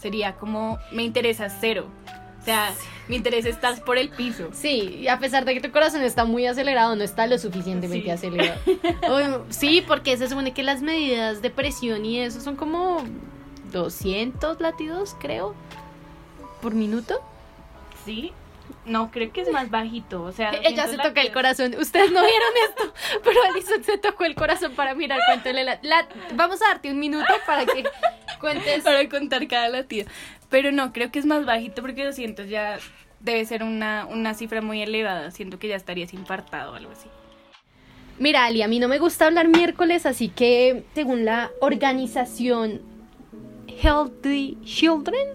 [0.00, 1.86] sería como, me interesa cero.
[2.40, 2.72] O sea,
[3.08, 4.48] mi interés está por el piso.
[4.52, 8.04] Sí, y a pesar de que tu corazón está muy acelerado, no está lo suficientemente
[8.06, 8.10] Sí.
[8.10, 8.60] acelerado.
[9.50, 13.04] Sí, porque se supone que las medidas de presión y eso son como
[13.72, 15.54] 200 latidos, creo,
[16.62, 17.20] por minuto.
[18.06, 18.32] ¿Sí?
[18.84, 20.22] No, creo que es más bajito.
[20.22, 21.74] O sea, Ella 200 se toca el corazón.
[21.78, 22.94] Ustedes no vieron esto,
[23.24, 26.90] pero Alison se tocó el corazón para mirar cuánto le la- la- Vamos a darte
[26.90, 27.84] un minuto para que
[28.40, 28.82] cuentes.
[28.82, 30.08] para contar cada latido.
[30.50, 32.78] Pero no, creo que es más bajito porque 200 ya
[33.20, 35.30] debe ser una, una cifra muy elevada.
[35.30, 37.08] Siento que ya estarías infartado o algo así.
[38.18, 42.80] Mira, Ali, a mí no me gusta hablar miércoles, así que según la organización
[43.80, 45.28] Healthy Children,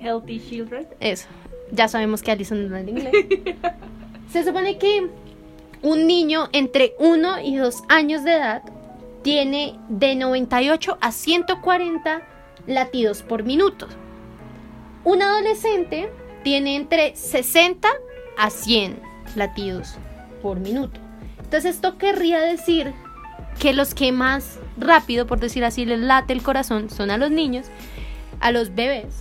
[0.00, 0.86] Healthy Children.
[1.00, 1.28] eso,
[1.72, 3.12] ya sabemos que Alison no habla inglés.
[4.32, 5.08] Se supone que
[5.82, 8.62] un niño entre 1 y 2 años de edad
[9.22, 12.22] tiene de 98 a 140
[12.66, 13.88] latidos por minuto.
[15.04, 16.10] Un adolescente
[16.42, 17.88] tiene entre 60
[18.36, 19.00] a 100
[19.36, 19.96] latidos
[20.42, 21.00] por minuto.
[21.42, 22.92] Entonces esto querría decir
[23.58, 27.30] que los que más rápido, por decir así, les late el corazón son a los
[27.30, 27.66] niños,
[28.40, 29.18] a los bebés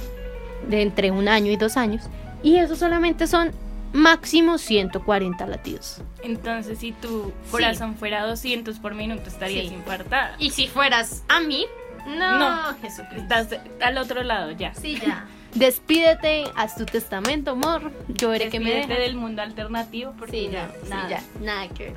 [0.68, 2.04] de entre un año y dos años,
[2.44, 3.52] y eso solamente son
[3.94, 6.02] máximo 140 latidos.
[6.24, 9.74] Entonces, si tu corazón fuera 200 por minuto, estarías Sí.
[9.74, 10.36] infartada.
[10.38, 11.66] Y si fueras a mí,
[12.08, 12.76] no, No.
[12.82, 13.22] Jesucristo.
[13.36, 14.74] Estás al otro lado ya.
[14.76, 15.26] Sí, ya.
[15.56, 17.92] Despídete, haz tu testamento, amor.
[18.10, 19.08] Yo veré que me Despídete dejas.
[19.08, 21.10] del mundo alternativo porque Sí, ya, sí, nada.
[21.10, 21.94] ya, nada que ver.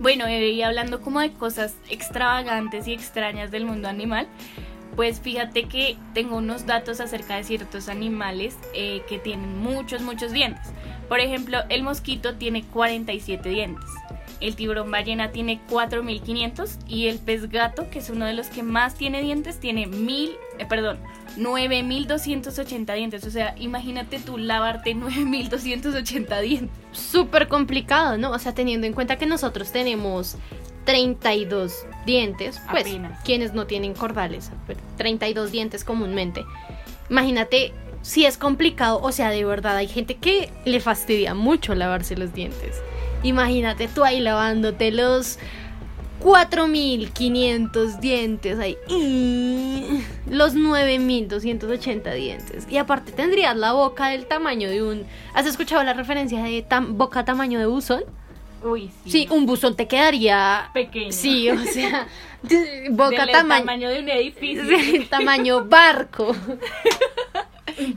[0.00, 4.26] Bueno, y hablando como de cosas extravagantes y extrañas del mundo animal,
[4.96, 10.32] pues fíjate que tengo unos datos acerca de ciertos animales eh, que tienen muchos, muchos
[10.32, 10.72] dientes.
[11.08, 13.84] Por ejemplo, el mosquito tiene 47 dientes.
[14.44, 18.62] El tiburón ballena tiene 4500 y el pez gato, que es uno de los que
[18.62, 20.98] más tiene dientes, tiene mil, eh, perdón,
[21.38, 23.24] 9280 dientes.
[23.24, 26.76] O sea, imagínate tú lavarte 9280 dientes.
[26.92, 28.32] Súper complicado, ¿no?
[28.32, 30.36] O sea, teniendo en cuenta que nosotros tenemos
[30.84, 33.22] 32 dientes, pues Apenas.
[33.24, 36.44] quienes no tienen cordales, pero 32 dientes comúnmente.
[37.08, 37.72] Imagínate
[38.02, 42.34] si es complicado, o sea, de verdad hay gente que le fastidia mucho lavarse los
[42.34, 42.82] dientes.
[43.24, 45.38] Imagínate tú ahí lavándote los
[46.20, 48.76] 4500 dientes ahí.
[48.88, 52.66] y Los 9280 dientes.
[52.70, 55.04] Y aparte tendrías la boca del tamaño de un...
[55.34, 58.04] ¿Has escuchado la referencia de tam- boca tamaño de buzón?
[58.62, 59.10] Uy, sí.
[59.10, 60.70] Sí, un buzón te quedaría...
[60.72, 61.12] pequeño.
[61.12, 62.06] Sí, o sea,
[62.90, 63.64] boca tamaño...
[63.64, 64.64] tamaño de un edificio.
[64.78, 66.34] Sí, tamaño barco.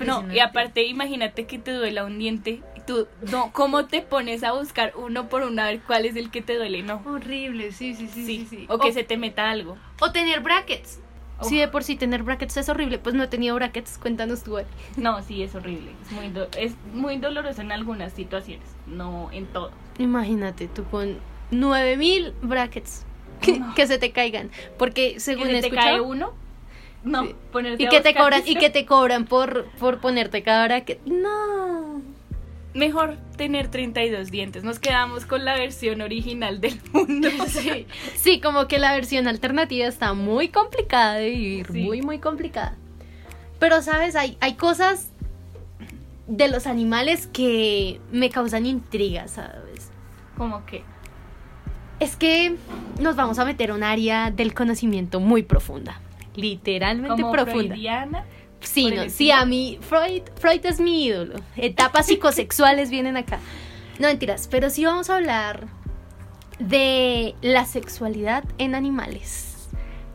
[0.05, 2.61] No, y aparte, imagínate que te duela un diente.
[2.88, 6.31] Tú, no, ¿cómo te pones a buscar uno por uno a ver cuál es el
[6.31, 6.81] que te duele?
[6.83, 7.01] No.
[7.05, 8.07] Horrible, sí, sí,
[8.49, 8.65] Sí.
[8.69, 9.77] O que se te meta algo.
[9.99, 10.99] o tener brackets.
[11.39, 11.43] Oh.
[11.43, 14.57] Si de por sí tener brackets es horrible, pues no he tenido brackets, cuéntanos tú.
[14.95, 15.91] No, sí, es horrible.
[16.03, 19.69] Es muy, do- es muy doloroso en algunas situaciones, no en todo.
[19.99, 21.19] Imagínate tú con
[21.51, 23.05] 9000 brackets
[23.41, 23.75] que, No.
[23.75, 26.33] que se te caigan, porque según ¿Que he se te cae uno?
[27.03, 27.35] No, Sí.
[27.77, 31.05] y que te cobran y que te cobran por por ponerte cada bracket.
[31.05, 32.01] No.
[32.78, 34.63] Mejor tener 32 dientes.
[34.63, 37.28] Nos quedamos con la versión original del mundo.
[37.47, 41.82] Sí, sí, como que la versión alternativa está muy complicada de vivir, Sí.
[41.84, 42.75] muy, muy complicada.
[43.59, 44.15] Pero, ¿sabes?
[44.15, 45.11] Hay, hay cosas
[46.28, 49.89] de los animales que me causan intriga, ¿sabes?
[50.38, 50.84] Como que.
[51.99, 52.57] Es que
[53.01, 55.99] nos vamos a meter a un área del conocimiento muy profunda.
[56.36, 57.69] Literalmente Como profunda.
[57.73, 58.25] freudiana.
[58.62, 61.36] Sí, no, sí, a mí Freud, Freud es mi ídolo.
[61.55, 63.39] Etapas psicosexuales vienen acá.
[63.99, 65.68] No mentiras, pero sí vamos a hablar
[66.60, 69.70] de la sexualidad en animales.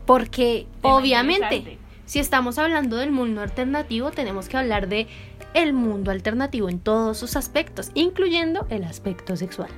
[0.06, 5.06] Porque Tema obviamente, si estamos hablando del mundo alternativo, tenemos que hablar de
[5.54, 9.70] el mundo alternativo en todos sus aspectos, incluyendo el aspecto sexual.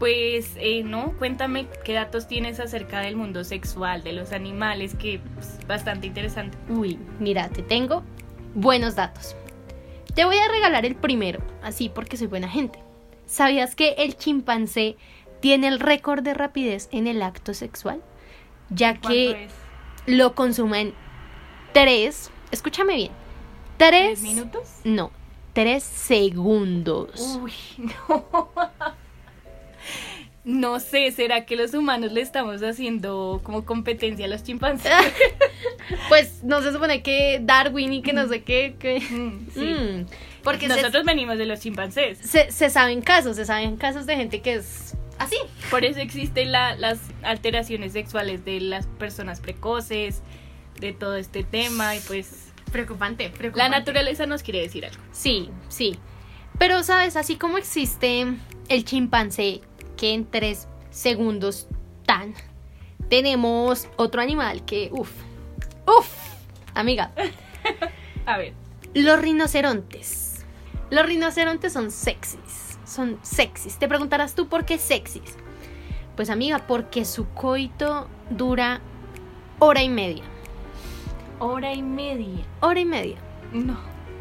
[0.00, 5.16] Pues eh, no, cuéntame qué datos tienes acerca del mundo sexual, de los animales, que
[5.16, 6.56] es bastante interesante.
[6.70, 8.02] Uy, mira, te tengo
[8.54, 9.36] buenos datos.
[10.14, 12.78] Te voy a regalar el primero, así porque soy buena gente.
[13.26, 14.96] ¿Sabías que el chimpancé
[15.40, 18.02] tiene el récord de rapidez en el acto sexual?
[18.70, 19.48] Ya que
[20.06, 20.94] lo consumen
[21.74, 23.12] tres, escúchame bien,
[23.76, 24.80] tres, minutos?
[24.82, 25.10] No,
[25.52, 27.38] tres segundos.
[27.42, 27.52] Uy,
[28.08, 28.48] no.
[30.42, 34.92] No sé, ¿será que los humanos le estamos haciendo como competencia a los chimpancés?
[36.08, 38.74] pues no se supone que Darwin y que no sé qué.
[39.10, 39.60] Mm, sí.
[39.60, 40.06] Mm,
[40.42, 42.18] porque nosotros venimos de los chimpancés.
[42.18, 45.36] Se, se, saben casos, se saben casos de gente que es así.
[45.70, 50.22] Por eso existen las alteraciones sexuales de las personas precoces,
[50.80, 52.52] de todo este tema y pues...
[52.72, 53.58] Preocupante, preocupante.
[53.58, 55.02] La naturaleza nos quiere decir algo.
[55.12, 55.98] Sí, sí.
[56.58, 57.16] Pero, ¿sabes?
[57.16, 58.26] Así como existe
[58.68, 59.60] el chimpancé
[60.00, 61.68] que en tres segundos
[62.06, 62.32] tan.
[63.10, 65.10] Tenemos otro animal que, uff,
[65.86, 66.08] uff,
[66.72, 67.12] amiga.
[68.26, 68.54] A ver.
[68.94, 70.46] Los rinocerontes.
[70.88, 72.78] Los rinocerontes son sexys.
[72.86, 73.78] Son sexys.
[73.78, 75.36] Te preguntarás tú por qué sexys.
[76.16, 78.80] Pues amiga, porque su coito dura
[79.58, 80.24] hora y media.
[81.40, 82.42] Hora y media.
[82.60, 83.18] Hora y media.
[83.52, 83.78] No.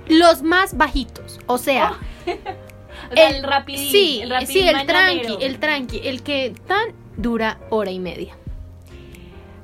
[0.10, 1.40] Los más bajitos.
[1.46, 1.94] O sea,
[2.28, 2.32] oh.
[3.16, 3.92] el, rapidín.
[3.92, 8.36] Sí, el sí, el tranqui, el tranqui, el que tan dura hora y media.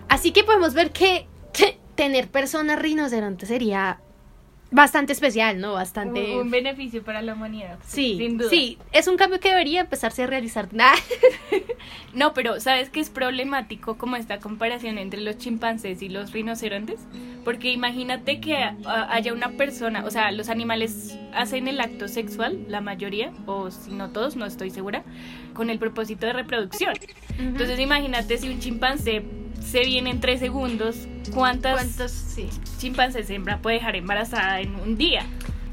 [0.07, 1.27] Así que podemos ver que
[1.95, 3.99] tener personas rinocerontes sería
[4.71, 5.73] bastante especial, ¿no?
[5.73, 6.37] Bastante...
[6.37, 7.77] Un, beneficio para la humanidad.
[7.85, 8.49] Sí, sin duda.
[8.49, 10.69] Sí, es un cambio que debería empezarse a realizar.
[12.13, 16.99] no, pero ¿sabes qué es problemático como esta comparación entre los chimpancés y los rinocerontes?
[17.43, 22.81] Porque imagínate que haya una persona, o sea, los animales hacen el acto sexual, la
[22.81, 25.03] mayoría, o si no todos, no estoy segura,
[25.55, 26.93] con el propósito de reproducción.
[27.39, 29.23] Entonces imagínate si un chimpancé
[29.59, 32.37] se viene en tres segundos, ¿cuántas ¿Cuántos,
[32.77, 35.25] chimpancés hembra puede dejar embarazada en un día?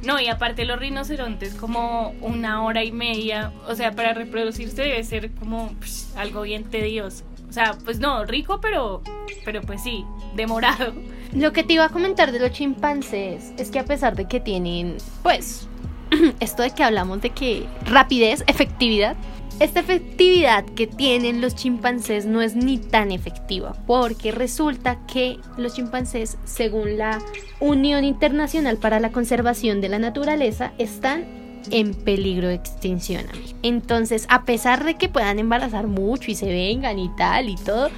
[0.04, 5.04] No, y aparte los rinocerontes como una hora y media, o sea, para reproducirse debe
[5.04, 5.70] ser como
[6.16, 7.24] algo bien tedioso.
[7.48, 9.02] O sea, pues no, rico, pero,
[9.44, 10.04] pero pues sí,
[10.34, 10.94] demorado.
[11.34, 14.40] Lo que te iba a comentar de los chimpancés es que a pesar de que
[14.40, 15.68] tienen, pues,
[16.40, 19.16] esto de que hablamos de que rapidez, efectividad,
[19.62, 25.74] esta efectividad que tienen los chimpancés no es ni tan efectiva, porque resulta que los
[25.74, 27.20] chimpancés, según la
[27.60, 31.26] Unión Internacional para la Conservación de la Naturaleza, están
[31.70, 33.24] en peligro de extinción.
[33.62, 37.88] Entonces, a pesar de que puedan embarazar mucho y se vengan y tal y todo,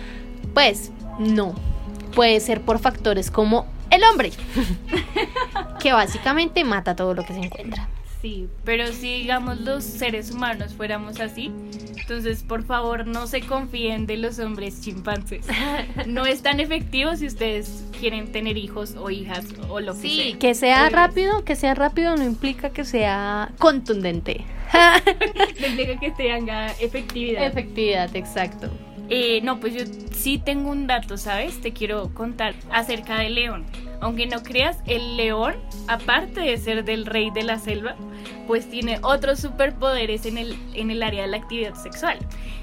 [0.52, 1.54] pues no.
[2.14, 4.32] Puede ser por factores como el hombre,
[5.80, 7.88] que básicamente mata todo lo que se encuentra.
[8.24, 11.52] Sí, pero si digamos los seres humanos fuéramos así,
[12.00, 15.46] entonces por favor no se confíen de los hombres chimpancés.
[16.06, 20.10] No es tan efectivo si ustedes quieren tener hijos o hijas o lo que sea.
[20.10, 24.42] Sí, que sea rápido, que sea rápido no implica que sea contundente.
[25.68, 27.44] implica que tenga efectividad.
[27.44, 28.70] Efectividad, exacto.
[29.11, 31.61] Eh, no, pues yo sí tengo un dato, ¿sabes?
[31.61, 33.64] Te quiero contar acerca del león.
[34.00, 35.55] Aunque no creas, el león,
[35.88, 37.96] aparte de ser del rey de la selva,
[38.46, 42.18] pues tiene otros superpoderes en el, en el área de la actividad sexual.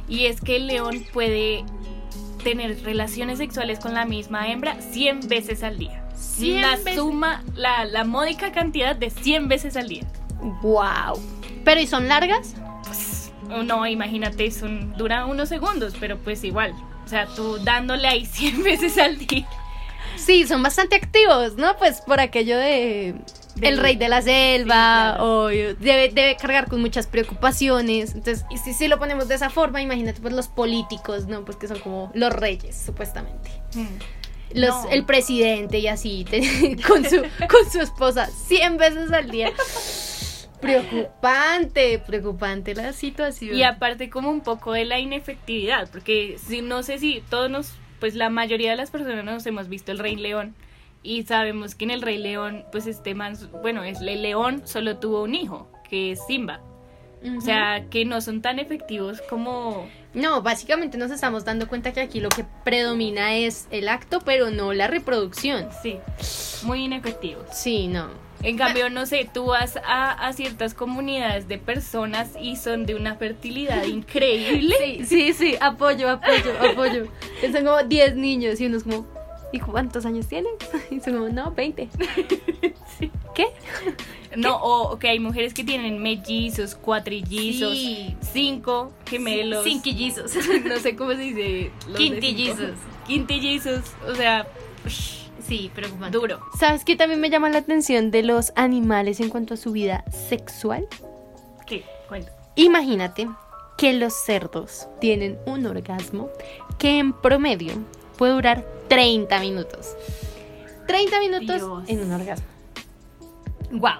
[0.07, 1.63] Y es que el león puede
[2.43, 6.03] tener relaciones sexuales con la misma hembra 100 veces al día.
[6.39, 10.03] la suma, la, la módica cantidad de 100 veces al día.
[10.61, 11.19] ¡Wow!
[11.63, 12.55] ¿Pero y son largas?
[12.85, 13.10] Pues
[13.63, 16.73] no, imagínate, son, duran unos segundos, pero pues igual.
[17.05, 19.47] O sea, tú dándole ahí 100 veces al día.
[20.15, 21.77] Sí, son bastante activos, ¿no?
[21.77, 23.15] Pues por aquello de
[23.61, 28.13] el rey de la selva, o debe, debe, cargar con muchas preocupaciones.
[28.15, 31.43] Entonces, y si, si, lo ponemos de esa forma, imagínate pues los políticos, ¿no?
[31.43, 33.49] Pues que son como los reyes, supuestamente.
[33.73, 33.87] Hmm.
[34.53, 36.25] Los, El presidente y así,
[36.87, 39.51] con, su, con su esposa 100 veces al día.
[40.61, 43.55] Preocupante, preocupante la situación.
[43.55, 47.73] Y aparte como un poco de la inefectividad, porque si no sé si todos nos,
[47.99, 50.55] pues la mayoría de las personas nos hemos visto el Rey León
[51.03, 54.97] y sabemos que en el Rey León, pues este man, bueno, es el león solo
[54.97, 56.61] tuvo un hijo, que es Simba.
[57.37, 59.87] O sea, que no son tan efectivos como...
[60.15, 64.49] No, básicamente nos estamos dando cuenta que aquí lo que predomina es el acto, pero
[64.49, 65.69] no la reproducción.
[65.83, 65.99] Sí,
[66.63, 67.45] muy inefectivos.
[67.51, 68.07] Sí, no.
[68.43, 72.95] En cambio, no sé, tú vas a, a, ciertas comunidades de personas y son de
[72.95, 74.75] una fertilidad increíble.
[74.79, 77.07] Sí, sí, sí, apoyo, apoyo, apoyo.
[77.41, 79.05] Son como 10 niños y uno es como,
[79.51, 80.51] ¿Y cuántos años tienes?
[80.91, 81.89] Y son como, no, 20.
[83.35, 83.47] ¿Qué?
[84.35, 88.15] No, o que hay mujeres que tienen mellizos, cuatrillizos, Sí.
[88.33, 89.63] cinco gemelos.
[89.63, 90.33] Cinquillizos.
[90.65, 91.71] no sé cómo se dice.
[91.87, 92.71] los Quintillizos.
[93.07, 93.81] Quintillizos.
[94.07, 94.47] O sea,
[95.47, 96.17] Sí, preocupante.
[96.17, 96.39] duro.
[96.59, 100.03] ¿Sabes qué también me llama la atención de los animales en cuanto a su vida
[100.29, 100.87] sexual?
[101.65, 101.83] ¿Qué?
[102.07, 102.31] Cuenta.
[102.55, 103.27] Imagínate
[103.77, 106.29] que los cerdos tienen un orgasmo
[106.77, 107.73] que en promedio
[108.17, 109.95] puede durar 30 minutos.
[110.87, 111.83] 30 minutos Dios.
[111.87, 112.45] en un orgasmo.
[113.71, 113.91] ¡Wow!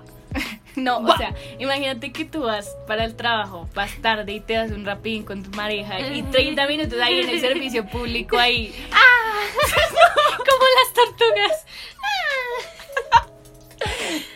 [0.75, 4.71] No, o sea, imagínate que tú vas para el trabajo, vas tarde y te das
[4.71, 8.73] un rapidín con tu pareja y 30 minutos ahí en el servicio público ahí.
[10.37, 11.65] Como las tortugas.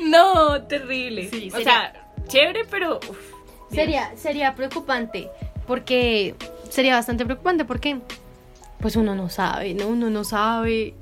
[0.02, 1.30] No, terrible.
[1.30, 1.94] Sí, o sea,
[2.28, 3.18] chévere, pero uf.
[3.72, 5.30] Sería, sería preocupante
[5.68, 6.36] porque
[6.70, 8.00] sería bastante preocupante porque
[8.80, 9.88] pues uno no sabe, ¿no?
[9.88, 10.94] Uno no sabe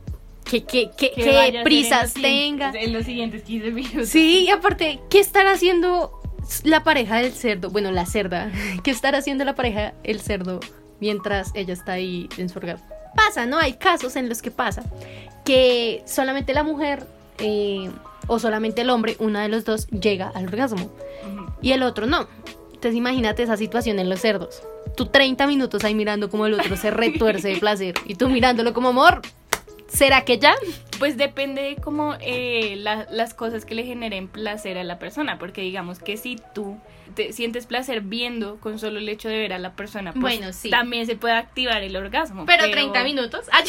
[0.44, 2.72] qué, qué, qué, qué prisas tenga.
[2.76, 4.10] En los siguientes 15 minutos.
[4.10, 6.22] Sí, y aparte, ¿qué estará haciendo
[6.64, 7.70] la pareja del cerdo?
[7.70, 8.52] Bueno, la cerda.
[8.84, 10.60] ¿Qué estará haciendo la pareja el cerdo
[11.00, 12.88] mientras ella está ahí en su orgasmo?
[13.16, 13.58] Pasa, ¿no?
[13.60, 14.84] Hay casos en los que pasa
[15.46, 17.06] que solamente la mujer
[17.40, 17.90] eh,
[18.28, 21.46] o solamente el hombre, uno de los dos, llega al orgasmo Ujú.
[21.62, 22.28] y el otro no.
[22.68, 24.64] Entonces imagínate esa situación en los cerdos.
[24.96, 28.74] Tú 30 minutos ahí mirando como el otro se retuerce de placer y tú mirándolo
[28.74, 29.22] como amor.
[29.94, 30.56] ¿Será que ya?
[30.98, 35.38] Pues depende de cómo eh, la- las cosas que le generen placer a la persona,
[35.38, 36.80] porque digamos que si tú
[37.16, 40.52] te sientes placer viendo con solo el hecho de ver a la persona, pues Bueno,
[40.52, 40.70] sí.
[40.72, 42.46] también se puede activar el orgasmo.
[43.04, 43.46] minutos.
[43.52, 43.62] Ah.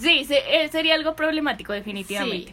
[0.00, 2.52] Sí, se- eh, sería algo problemático definitivamente.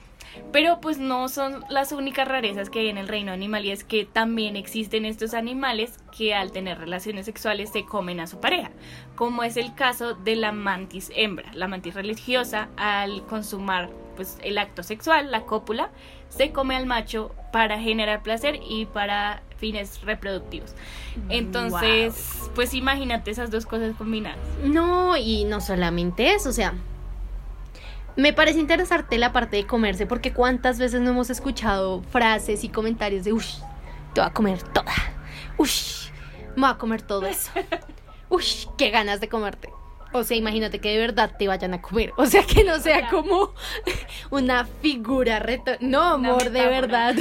[0.52, 3.84] Pero pues no son las únicas rarezas que hay en el reino animal y es
[3.84, 8.72] que también existen estos animales que al tener relaciones sexuales se comen a su pareja,
[9.16, 11.52] como es el caso de la mantis hembra.
[11.54, 15.90] La mantis religiosa al consumar pues el acto sexual, la cópula,
[16.30, 20.76] se come al macho para generar placer y para fines reproductivos.
[21.30, 24.40] Entonces, pues imagínate esas dos cosas combinadas.
[24.64, 26.74] No, y no solamente eso, o sea,
[28.16, 32.70] me parece interesante la parte de comerse, porque cuántas veces no hemos escuchado frases y
[32.70, 33.46] comentarios de, uy,
[34.14, 34.94] te voy a comer toda,
[35.58, 35.70] uy,
[36.56, 37.52] me voy a comer todo eso,
[38.30, 38.44] uy,
[38.78, 39.70] qué ganas de comerte.
[40.14, 42.12] O sea, imagínate que de verdad te vayan a comer.
[42.18, 43.54] O sea, que no sea como
[44.30, 45.72] una figura reto.
[45.80, 47.16] No, amor, de verdad.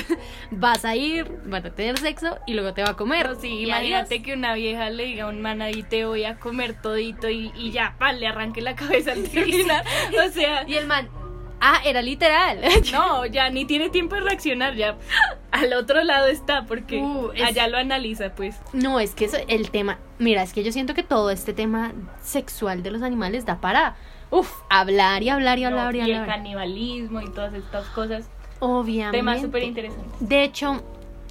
[0.51, 3.27] Vas a ir, van a tener sexo y luego te va a comer.
[3.27, 4.27] Pero sí, imagínate adiós.
[4.27, 7.53] que una vieja le diga a un man ahí te voy a comer todito y,
[7.57, 9.85] y ya, pan, le arranque la cabeza al terminar.
[10.27, 11.09] O sea, Y el man,
[11.61, 12.59] ah, era literal.
[12.93, 14.97] no, ya ni tiene tiempo de reaccionar, ya
[15.51, 18.57] al otro lado está porque Uh, es- allá lo analiza, pues.
[18.73, 21.93] No, es que eso, el tema, mira, es que yo siento que todo este tema
[22.23, 23.97] sexual de los animales da para,
[24.31, 26.37] uff, hablar y hablar y hablar No, y y el hablar.
[26.37, 28.29] canibalismo y todas estas cosas.
[28.61, 29.19] Obviamente.
[29.19, 30.13] Temas súper interesantes.
[30.21, 30.83] De hecho,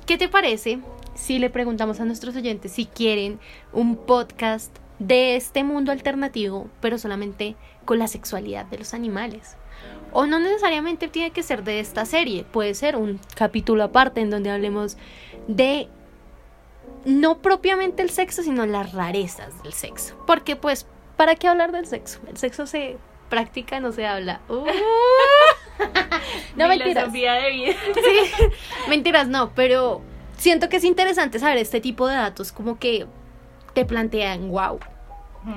[0.05, 0.79] ¿qué te parece
[1.13, 3.39] si le preguntamos a nuestros oyentes si quieren
[3.73, 7.55] un podcast de este mundo alternativo, pero solamente
[7.85, 9.55] con la sexualidad de los animales?
[10.11, 14.29] O no necesariamente tiene que ser de esta serie, puede ser un capítulo aparte en
[14.29, 14.97] donde hablemos
[15.47, 15.87] de
[17.05, 20.15] no propiamente el sexo, sino las rarezas del sexo.
[20.25, 22.19] Porque pues, ¿para qué hablar del sexo?
[22.27, 22.97] El sexo se
[23.29, 24.41] practica, no se habla.
[24.49, 24.65] Uh.
[26.57, 27.05] no mentiras.
[27.05, 27.37] De vida.
[27.95, 28.45] Sí,
[28.89, 30.01] mentiras, no, pero
[30.37, 33.07] siento que es interesante saber este tipo de datos, como que
[33.73, 34.79] te plantean, wow,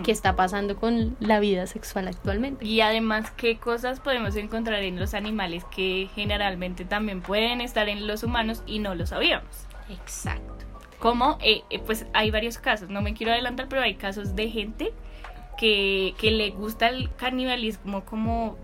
[0.05, 2.64] ¿qué está pasando con la vida sexual actualmente?
[2.64, 8.07] Y además, ¿qué cosas podemos encontrar en los animales que generalmente también pueden estar en
[8.07, 9.66] los humanos y no lo sabíamos?
[9.89, 10.64] Exacto.
[10.99, 14.49] Como, eh, eh, pues hay varios casos, no me quiero adelantar, pero hay casos de
[14.51, 14.93] gente
[15.59, 18.57] que, que le gusta el canibalismo como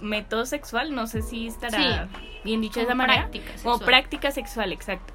[0.00, 2.08] método sexual, no sé si estará
[2.44, 3.20] bien dicho de esa Como manera.
[3.28, 3.80] práctica Como sexual.
[3.86, 5.12] práctica sexual, exacto.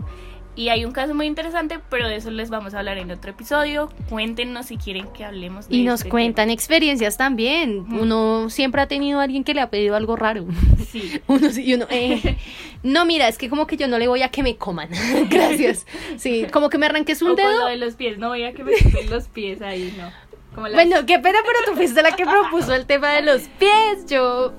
[0.58, 3.30] Y hay un caso muy interesante, pero de eso les vamos a hablar en otro
[3.30, 3.90] episodio.
[4.10, 7.86] Cuéntenos si quieren que hablemos de Y nos este cuentan experiencias también.
[7.92, 10.46] Uno siempre ha tenido a alguien que le ha pedido algo raro.
[10.90, 11.22] Sí.
[11.28, 12.38] Uno sí y uno, eh,
[12.82, 14.90] no, mira, es que como que yo no le voy a que me coman.
[15.30, 15.86] Gracias.
[16.18, 17.60] Sí, como que me arranques un O con dedo.
[17.60, 20.12] lo de los pies, no voy a que me chupen los pies ahí, no.
[20.56, 23.44] Como las- Bueno, qué pena, pero tú fuiste la que propuso el tema de los
[23.60, 24.08] pies.
[24.08, 24.54] Yo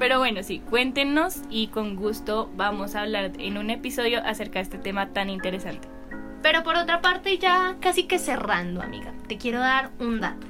[0.00, 4.62] Pero bueno, sí, cuéntenos y con gusto vamos a hablar en un episodio acerca de
[4.62, 5.86] este tema tan interesante.
[6.42, 10.46] Pero por otra parte, ya casi que cerrando, amiga, te quiero dar un dato.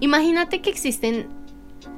[0.00, 1.28] Imagínate que existen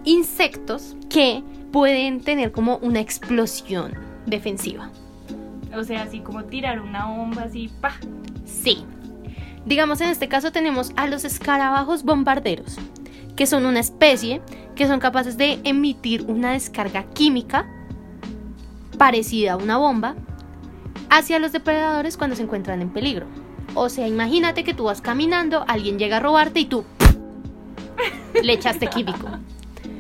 [0.05, 3.95] insectos que pueden tener como una explosión
[4.27, 4.91] defensiva.
[5.75, 7.95] O sea, así como tirar una bomba así, pa.
[8.45, 8.85] Sí.
[9.65, 12.77] Digamos, en este caso tenemos a los escarabajos bombarderos,
[13.37, 14.41] que son una especie
[14.75, 17.67] que son capaces de emitir una descarga química
[18.99, 20.15] parecida a una bomba
[21.11, 23.27] hacia los depredadores cuando se encuentran en peligro.
[23.75, 26.85] O sea, imagínate que tú vas caminando, alguien llega a robarte y tú
[28.43, 29.29] le echaste químico.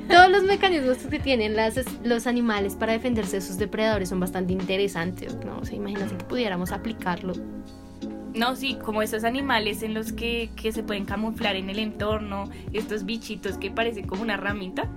[0.08, 4.52] Todos los mecanismos que tienen las, los animales para defenderse de sus depredadores son bastante
[4.52, 5.58] interesantes, ¿no?
[5.58, 7.34] O imagínate que pudiéramos aplicarlo.
[8.34, 12.50] No, sí, como esos animales en los que, que se pueden camuflar en el entorno,
[12.72, 14.88] estos bichitos que parecen como una ramita.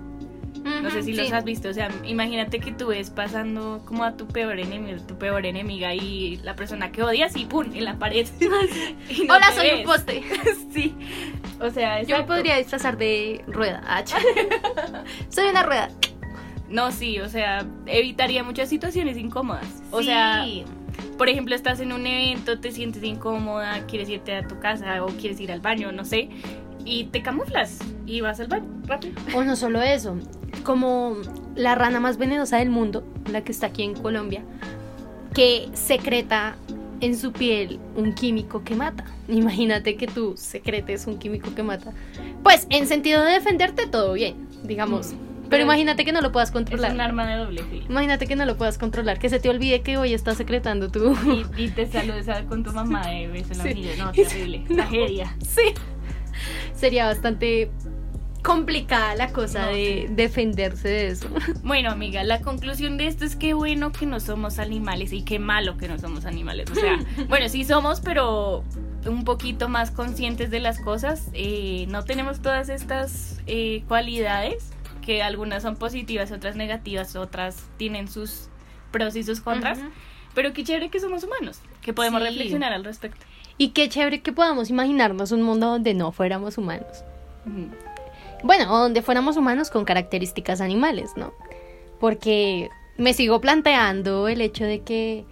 [0.64, 4.18] No sé si los has visto, o sea, imagínate que tú ves pasando como a
[4.18, 7.68] tu peor enemigo, tu peor enemiga y la persona que odias y ¡pum!
[7.76, 8.26] en la pared.
[9.30, 10.24] Hola, soy un poste.
[10.74, 10.96] sí.
[11.60, 13.84] O sea, yo me podría disfrazar de rueda.
[13.86, 14.04] Ah,
[15.30, 15.90] soy una rueda.
[16.68, 19.84] No, sí, o sea, evitaría muchas situaciones incómodas.
[19.92, 20.46] O sea,
[21.18, 25.08] por ejemplo, estás en un evento, te sientes incómoda, quieres irte a tu casa o
[25.08, 26.30] quieres ir al baño, no sé,
[26.84, 29.16] y te camuflas y vas al baño rápido.
[29.36, 30.18] O no solo eso,
[30.64, 31.18] como
[31.56, 34.44] la rana más venenosa del mundo, la que está aquí en Colombia,
[35.34, 36.56] que secreta
[37.02, 39.06] en su piel un químico que mata.
[39.28, 41.92] Imagínate que tú secretes un químico que mata.
[42.44, 45.14] Pues en sentido de defenderte todo bien, digamos.
[45.14, 46.92] Mm, pero, imagínate que no lo puedas controlar.
[46.92, 47.86] Es un arma de doble filo.
[47.90, 51.16] Imagínate que no lo puedas controlar, que se te olvide que hoy estás secretando tú.
[51.58, 53.90] Y, te saludes con tu mamá de beso en la sí.
[53.98, 54.64] No, terrible.
[54.68, 55.36] Tragedia.
[55.42, 55.74] Sí.
[56.74, 57.72] Sería bastante
[58.46, 61.28] complicada la cosa de defenderse de eso.
[61.64, 65.40] Bueno, amiga, la conclusión de esto es que bueno que no somos animales y qué
[65.40, 66.70] malo que no somos animales.
[66.70, 68.64] O sea, bueno, sí somos, pero
[69.08, 71.30] un poquito más conscientes de las cosas.
[71.34, 74.72] Eh, no tenemos todas estas eh, cualidades,
[75.06, 78.50] que algunas son positivas, otras negativas, otras tienen sus
[78.92, 79.80] pros y sus contras.
[80.34, 83.26] Pero qué chévere que somos humanos, que podemos reflexionar al respecto.
[83.58, 87.04] Y qué chévere que podamos imaginarnos un mundo donde no fuéramos humanos
[88.46, 91.34] bueno, donde fuéramos humanos con características animales, ¿no?
[92.00, 95.26] Porque me sigo planteando el hecho de que,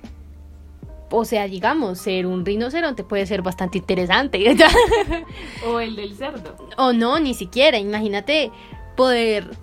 [1.12, 4.44] o sea, digamos, ser un rinoceronte puede ser bastante interesante.
[5.68, 6.56] o el del cerdo.
[6.78, 7.78] O no, ni siquiera.
[7.78, 8.52] Imagínate
[8.96, 9.58] poder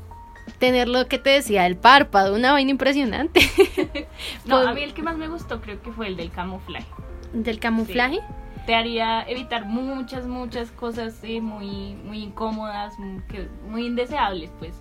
[0.59, 3.41] tener lo que te decía, el párpado, una vaina impresionante.
[4.45, 6.87] no, a mí el que más me gustó creo que fue el del camuflaje.
[7.33, 8.20] ¿Del camuflaje?
[8.66, 12.95] te haría evitar muchas, muchas cosas eh, muy, muy incómodas,
[13.68, 14.74] muy, indeseables, pues,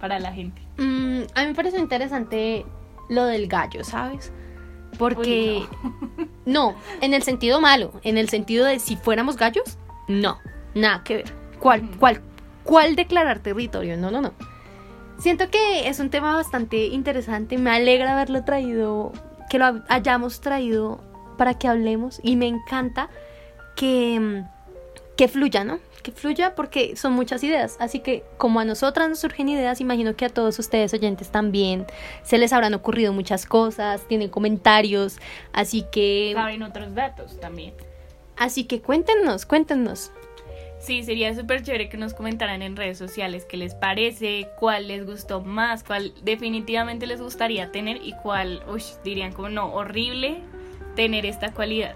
[0.00, 0.60] para la gente.
[0.78, 2.66] Mm, a mí me parece interesante
[3.08, 4.32] lo del gallo, ¿sabes?
[4.98, 5.64] Porque...
[6.46, 6.74] no.
[7.00, 9.78] en el sentido malo, en el sentido de si fuéramos gallos,
[10.08, 10.38] no,
[10.74, 11.34] nada que ver.
[11.60, 12.20] ¿Cuál, cuál,
[12.72, 13.98] cuál declarar territorio?
[13.98, 14.32] No, no, no.
[15.18, 19.12] Siento que es un tema bastante interesante, me alegra haberlo traído,
[19.50, 20.98] que lo hayamos traído
[21.36, 23.10] para que hablemos y me encanta
[23.76, 24.48] que, mm,
[25.18, 25.80] que fluya, ¿no?
[26.02, 27.76] Que fluya porque son muchas ideas.
[27.78, 31.84] Así que como a nosotras nos surgen ideas, imagino que a todos ustedes oyentes también
[32.22, 35.18] se les habrán ocurrido muchas cosas, tienen comentarios,
[35.52, 36.32] así que...
[36.34, 37.74] Saben otros datos también.
[38.38, 40.10] Así que cuéntenos, cuéntenos.
[40.82, 45.06] Sí, sería súper chévere que nos comentaran en redes sociales qué les parece, cuál les
[45.06, 50.38] gustó más, cuál definitivamente les gustaría tener y cuál, uy, dirían como no, horrible,
[50.96, 51.94] tener esta cualidad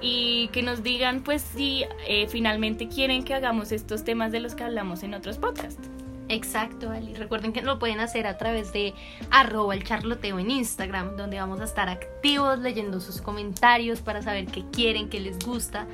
[0.00, 4.56] y que nos digan pues si eh, finalmente quieren que hagamos estos temas de los
[4.56, 5.88] que hablamos en otros podcasts.
[6.28, 7.14] Exacto, Ali.
[7.14, 8.94] Recuerden que lo pueden hacer a través de
[9.30, 14.46] arroba el charloteo en Instagram, donde vamos a estar activos leyendo sus comentarios para saber
[14.46, 15.86] qué quieren, qué les gusta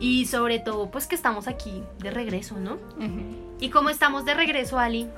[0.00, 2.78] y sobre todo pues que estamos aquí de regreso, ¿no?
[3.60, 5.08] Y como estamos de regreso, Ali,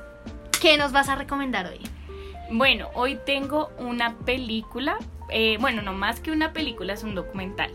[0.60, 1.80] ¿qué nos vas a recomendar hoy?
[2.50, 4.98] Bueno, hoy tengo una película
[5.30, 7.70] eh, bueno, no más que una película, es un documental.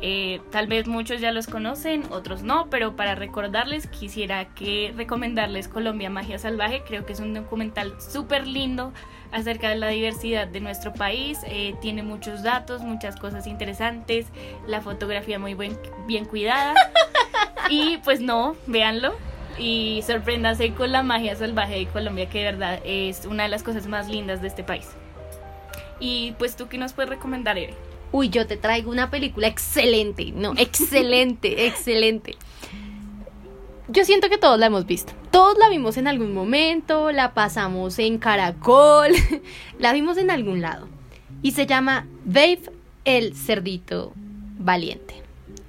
[0.00, 5.68] Eh, tal vez muchos ya los conocen, otros no, pero para recordarles quisiera que recomendarles
[5.68, 6.82] Colombia Magia Salvaje.
[6.86, 8.92] Creo que es un documental súper lindo
[9.30, 11.40] acerca de la diversidad de nuestro país.
[11.46, 14.26] Eh, tiene muchos datos, muchas cosas interesantes,
[14.66, 16.74] la fotografía muy bien cuidada.
[17.70, 19.14] y pues no, véanlo
[19.58, 23.62] y sorpréndase con la magia salvaje de Colombia, que de verdad es una de las
[23.62, 24.88] cosas más lindas de este país.
[26.02, 27.74] Y pues tú qué nos puedes recomendar, Ere.
[28.10, 32.34] Uy, yo te traigo una película excelente, no, excelente, excelente.
[33.86, 35.12] Yo siento que todos la hemos visto.
[35.30, 39.12] Todos la vimos en algún momento, la pasamos en Caracol,
[39.78, 40.88] la vimos en algún lado.
[41.40, 42.62] Y se llama Dave
[43.04, 44.12] el cerdito
[44.58, 45.22] valiente.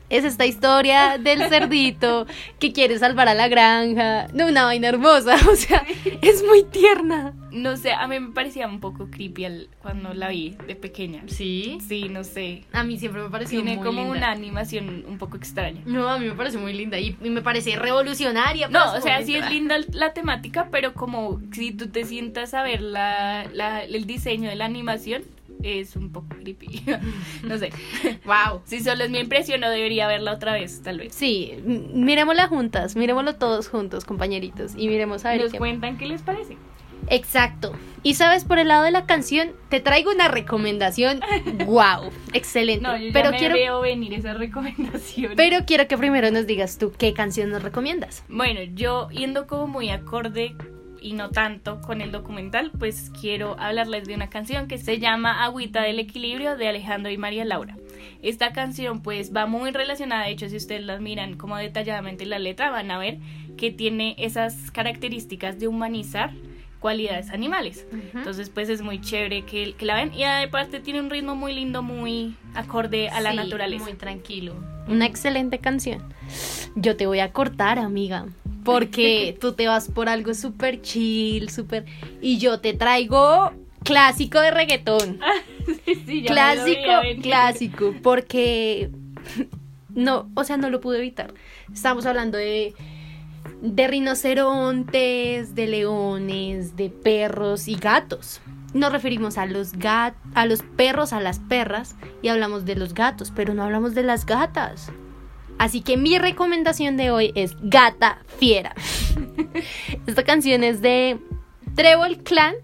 [0.10, 2.26] es esta historia del cerdito
[2.58, 4.30] que quiere salvar a la granja.
[4.34, 5.86] No, una vaina hermosa, o sea,
[6.24, 7.36] es muy tierna.
[7.54, 11.24] No sé, a mí me parecía un poco creepy al- cuando la vi de pequeña.
[11.28, 11.78] Sí.
[11.88, 12.64] Sí, no sé.
[12.74, 14.18] A mí siempre me pareció Tiene muy como linda.
[14.18, 15.82] una animación un poco extraña.
[15.86, 18.68] No, a mí me parece muy linda y, y me parece revolucionaria.
[18.70, 22.54] No, su o sea, sí es linda la temática, pero como si tú te sientas
[22.54, 25.22] a ver la, la- el diseño de la animación,
[25.62, 26.84] es un poco creepy.
[27.44, 27.70] no sé.
[28.26, 28.62] Wow.
[28.66, 31.14] Si solo es mi impresión, no debería verla otra vez, tal vez.
[31.14, 35.58] Sí, miremosla juntas, miremoslo todos juntos, compañeritos, y miremos a ver Nos qué.
[35.60, 36.58] cuentan qué les parece.
[37.10, 37.74] Exacto.
[38.06, 41.22] Y sabes, por el lado de la canción, te traigo una recomendación.
[41.66, 42.84] wow, excelente.
[42.84, 45.34] No, yo ya pero me quiero, veo venir esa recomendación.
[45.38, 48.24] pero quiero que primero nos digas tú qué canción nos recomiendas.
[48.28, 50.56] Bueno, yo yendo como muy acorde
[51.04, 55.44] y no tanto con el documental, pues quiero hablarles de una canción que se llama
[55.44, 57.78] Agüita del Equilibrio de Alejandro y María Laura.
[58.22, 62.40] Esta canción pues va muy relacionada, de hecho si ustedes las miran como detalladamente la
[62.40, 63.18] letra van a ver
[63.58, 66.32] que tiene esas características de humanizar
[66.84, 67.88] cualidades animales.
[68.14, 71.54] Entonces pues es muy chévere que, que la ven y aparte tiene un ritmo muy
[71.54, 73.86] lindo, muy acorde a la Sí, naturaleza.
[73.86, 74.54] Muy tranquilo.
[74.90, 76.04] Una excelente canción.
[76.76, 78.26] Yo te voy a cortar, amiga.
[78.66, 81.86] Porque tú te vas por algo súper chill, súper.
[82.22, 83.54] Y yo te traigo
[83.84, 85.20] clásico de reggaetón.
[86.06, 87.96] Sí, ya me lo clásico, clásico.
[88.04, 88.90] Porque.
[89.96, 91.36] No, o sea, no lo pude evitar.
[91.72, 92.74] Estamos hablando de.
[93.64, 98.42] De rinocerontes, de leones, de perros y gatos.
[98.74, 102.94] Nos referimos a los gat a los perros, a las perras y hablamos de los
[102.94, 104.92] gatos, pero no hablamos de las gatas.
[105.58, 108.76] Así que mi recomendación de hoy es Gata Fiera.
[110.08, 111.20] Esta canción es de
[111.76, 112.56] Trevor Clan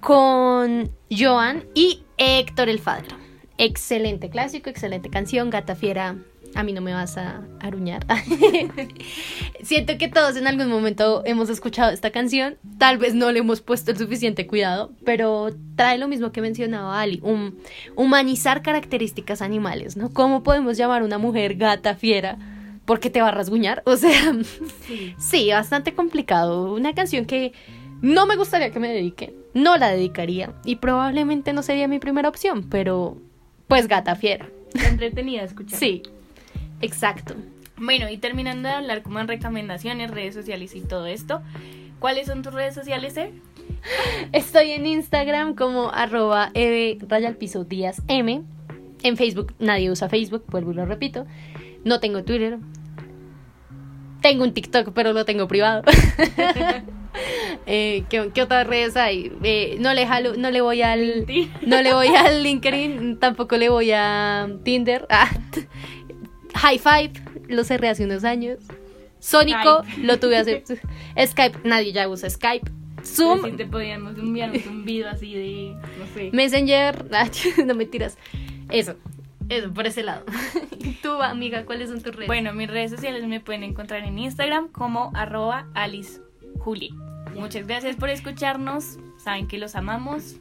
[0.00, 3.16] con Joan y Héctor el Fadro.
[3.58, 6.16] Excelente clásico, excelente canción, Gata Fiera.
[6.54, 8.04] A mí no me vas a aruñar.
[9.62, 12.56] Siento que todos en algún momento hemos escuchado esta canción.
[12.78, 17.00] Tal vez no le hemos puesto el suficiente cuidado, pero trae lo mismo que mencionaba
[17.00, 17.58] Ali, un
[17.96, 20.10] humanizar características animales, ¿no?
[20.10, 22.38] ¿Cómo podemos llamar a una mujer gata fiera?
[22.84, 23.82] Porque te va a rasguñar.
[23.86, 24.34] O sea,
[24.86, 25.14] Sí.
[25.18, 26.72] Sí, bastante complicado.
[26.72, 27.52] Una canción que
[28.02, 29.34] no me gustaría que me dedique.
[29.54, 30.52] No la dedicaría.
[30.64, 33.16] Y probablemente no sería mi primera opción, pero
[33.68, 34.48] pues gata fiera.
[34.74, 35.78] Entretenida escuchar.
[35.78, 36.02] Sí,
[36.80, 37.34] exacto.
[37.76, 41.42] Bueno, y terminando de hablar como en recomendaciones, redes sociales y todo esto,
[41.98, 43.32] ¿cuáles son tus redes sociales, eh?
[44.32, 46.98] Estoy en Instagram como arroba eve
[47.38, 48.42] piso díaz m.
[49.02, 51.26] En Facebook nadie usa Facebook, vuelvo y lo repito.
[51.84, 52.58] No tengo Twitter.
[54.20, 55.82] Tengo un TikTok, pero lo tengo privado.
[57.66, 59.32] Eh, ¿qué, qué otras redes hay?
[59.42, 61.26] Eh, no le jalo, no le voy al
[61.66, 65.06] no le voy al LinkedIn, tampoco le voy a Tinder.
[65.10, 65.28] Ah,
[66.54, 67.12] High Five,
[67.48, 68.58] lo cerré hace unos años.
[69.18, 70.64] Sónico, lo tuve hace
[71.26, 72.70] Skype, nadie ya usa Skype.
[73.04, 76.30] Zoom, Si te podíamos enviar un zumbido así de, no sé.
[76.32, 77.06] Messenger,
[77.64, 78.18] no me tiras.
[78.68, 78.96] Eso,
[79.48, 80.24] eso, por ese lado.
[80.78, 82.26] ¿Y tú, amiga, cuáles son tus redes?
[82.26, 86.20] Bueno, mis redes sociales me pueden encontrar en Instagram como arroba Alice
[86.58, 86.94] Juli.
[87.34, 88.98] Muchas gracias por escucharnos.
[89.18, 90.36] Saben que los amamos.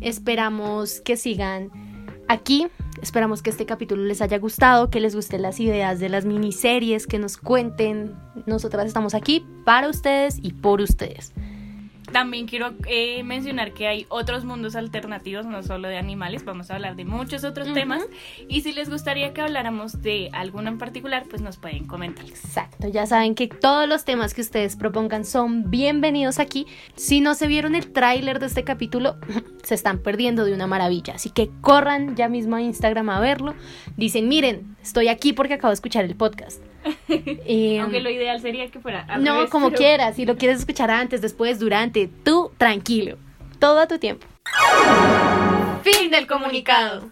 [0.00, 1.70] Esperamos que sigan
[2.30, 2.68] aquí.
[3.02, 7.06] Esperamos que este capítulo les haya gustado, que les gusten las ideas de las miniseries,
[7.06, 8.14] que nos cuenten.
[8.46, 11.32] Nosotras estamos aquí para ustedes y por ustedes.
[12.12, 16.74] También quiero eh, mencionar que hay otros mundos alternativos, no solo de animales, vamos a
[16.74, 18.02] hablar de muchos otros temas.
[18.48, 22.24] Y si les gustaría que habláramos de alguno en particular, pues nos pueden comentar.
[22.24, 26.66] Exacto, ya saben que todos los temas que ustedes propongan son bienvenidos aquí.
[26.96, 29.16] Si no se vieron el tráiler de este capítulo,
[29.62, 31.14] se están perdiendo de una maravilla.
[31.14, 33.54] Así que corran ya mismo a Instagram a verlo.
[33.96, 36.60] Dicen, miren, estoy aquí porque acabo de escuchar el podcast.
[37.08, 40.36] Eh, Aunque lo ideal sería que fuera al no, revés, como pero- quieras, si lo
[40.36, 43.18] quieres escuchar antes, después, durante, tú tranquilo.
[43.58, 44.26] Todo a tu tiempo.
[45.82, 47.10] Fin del comunicado.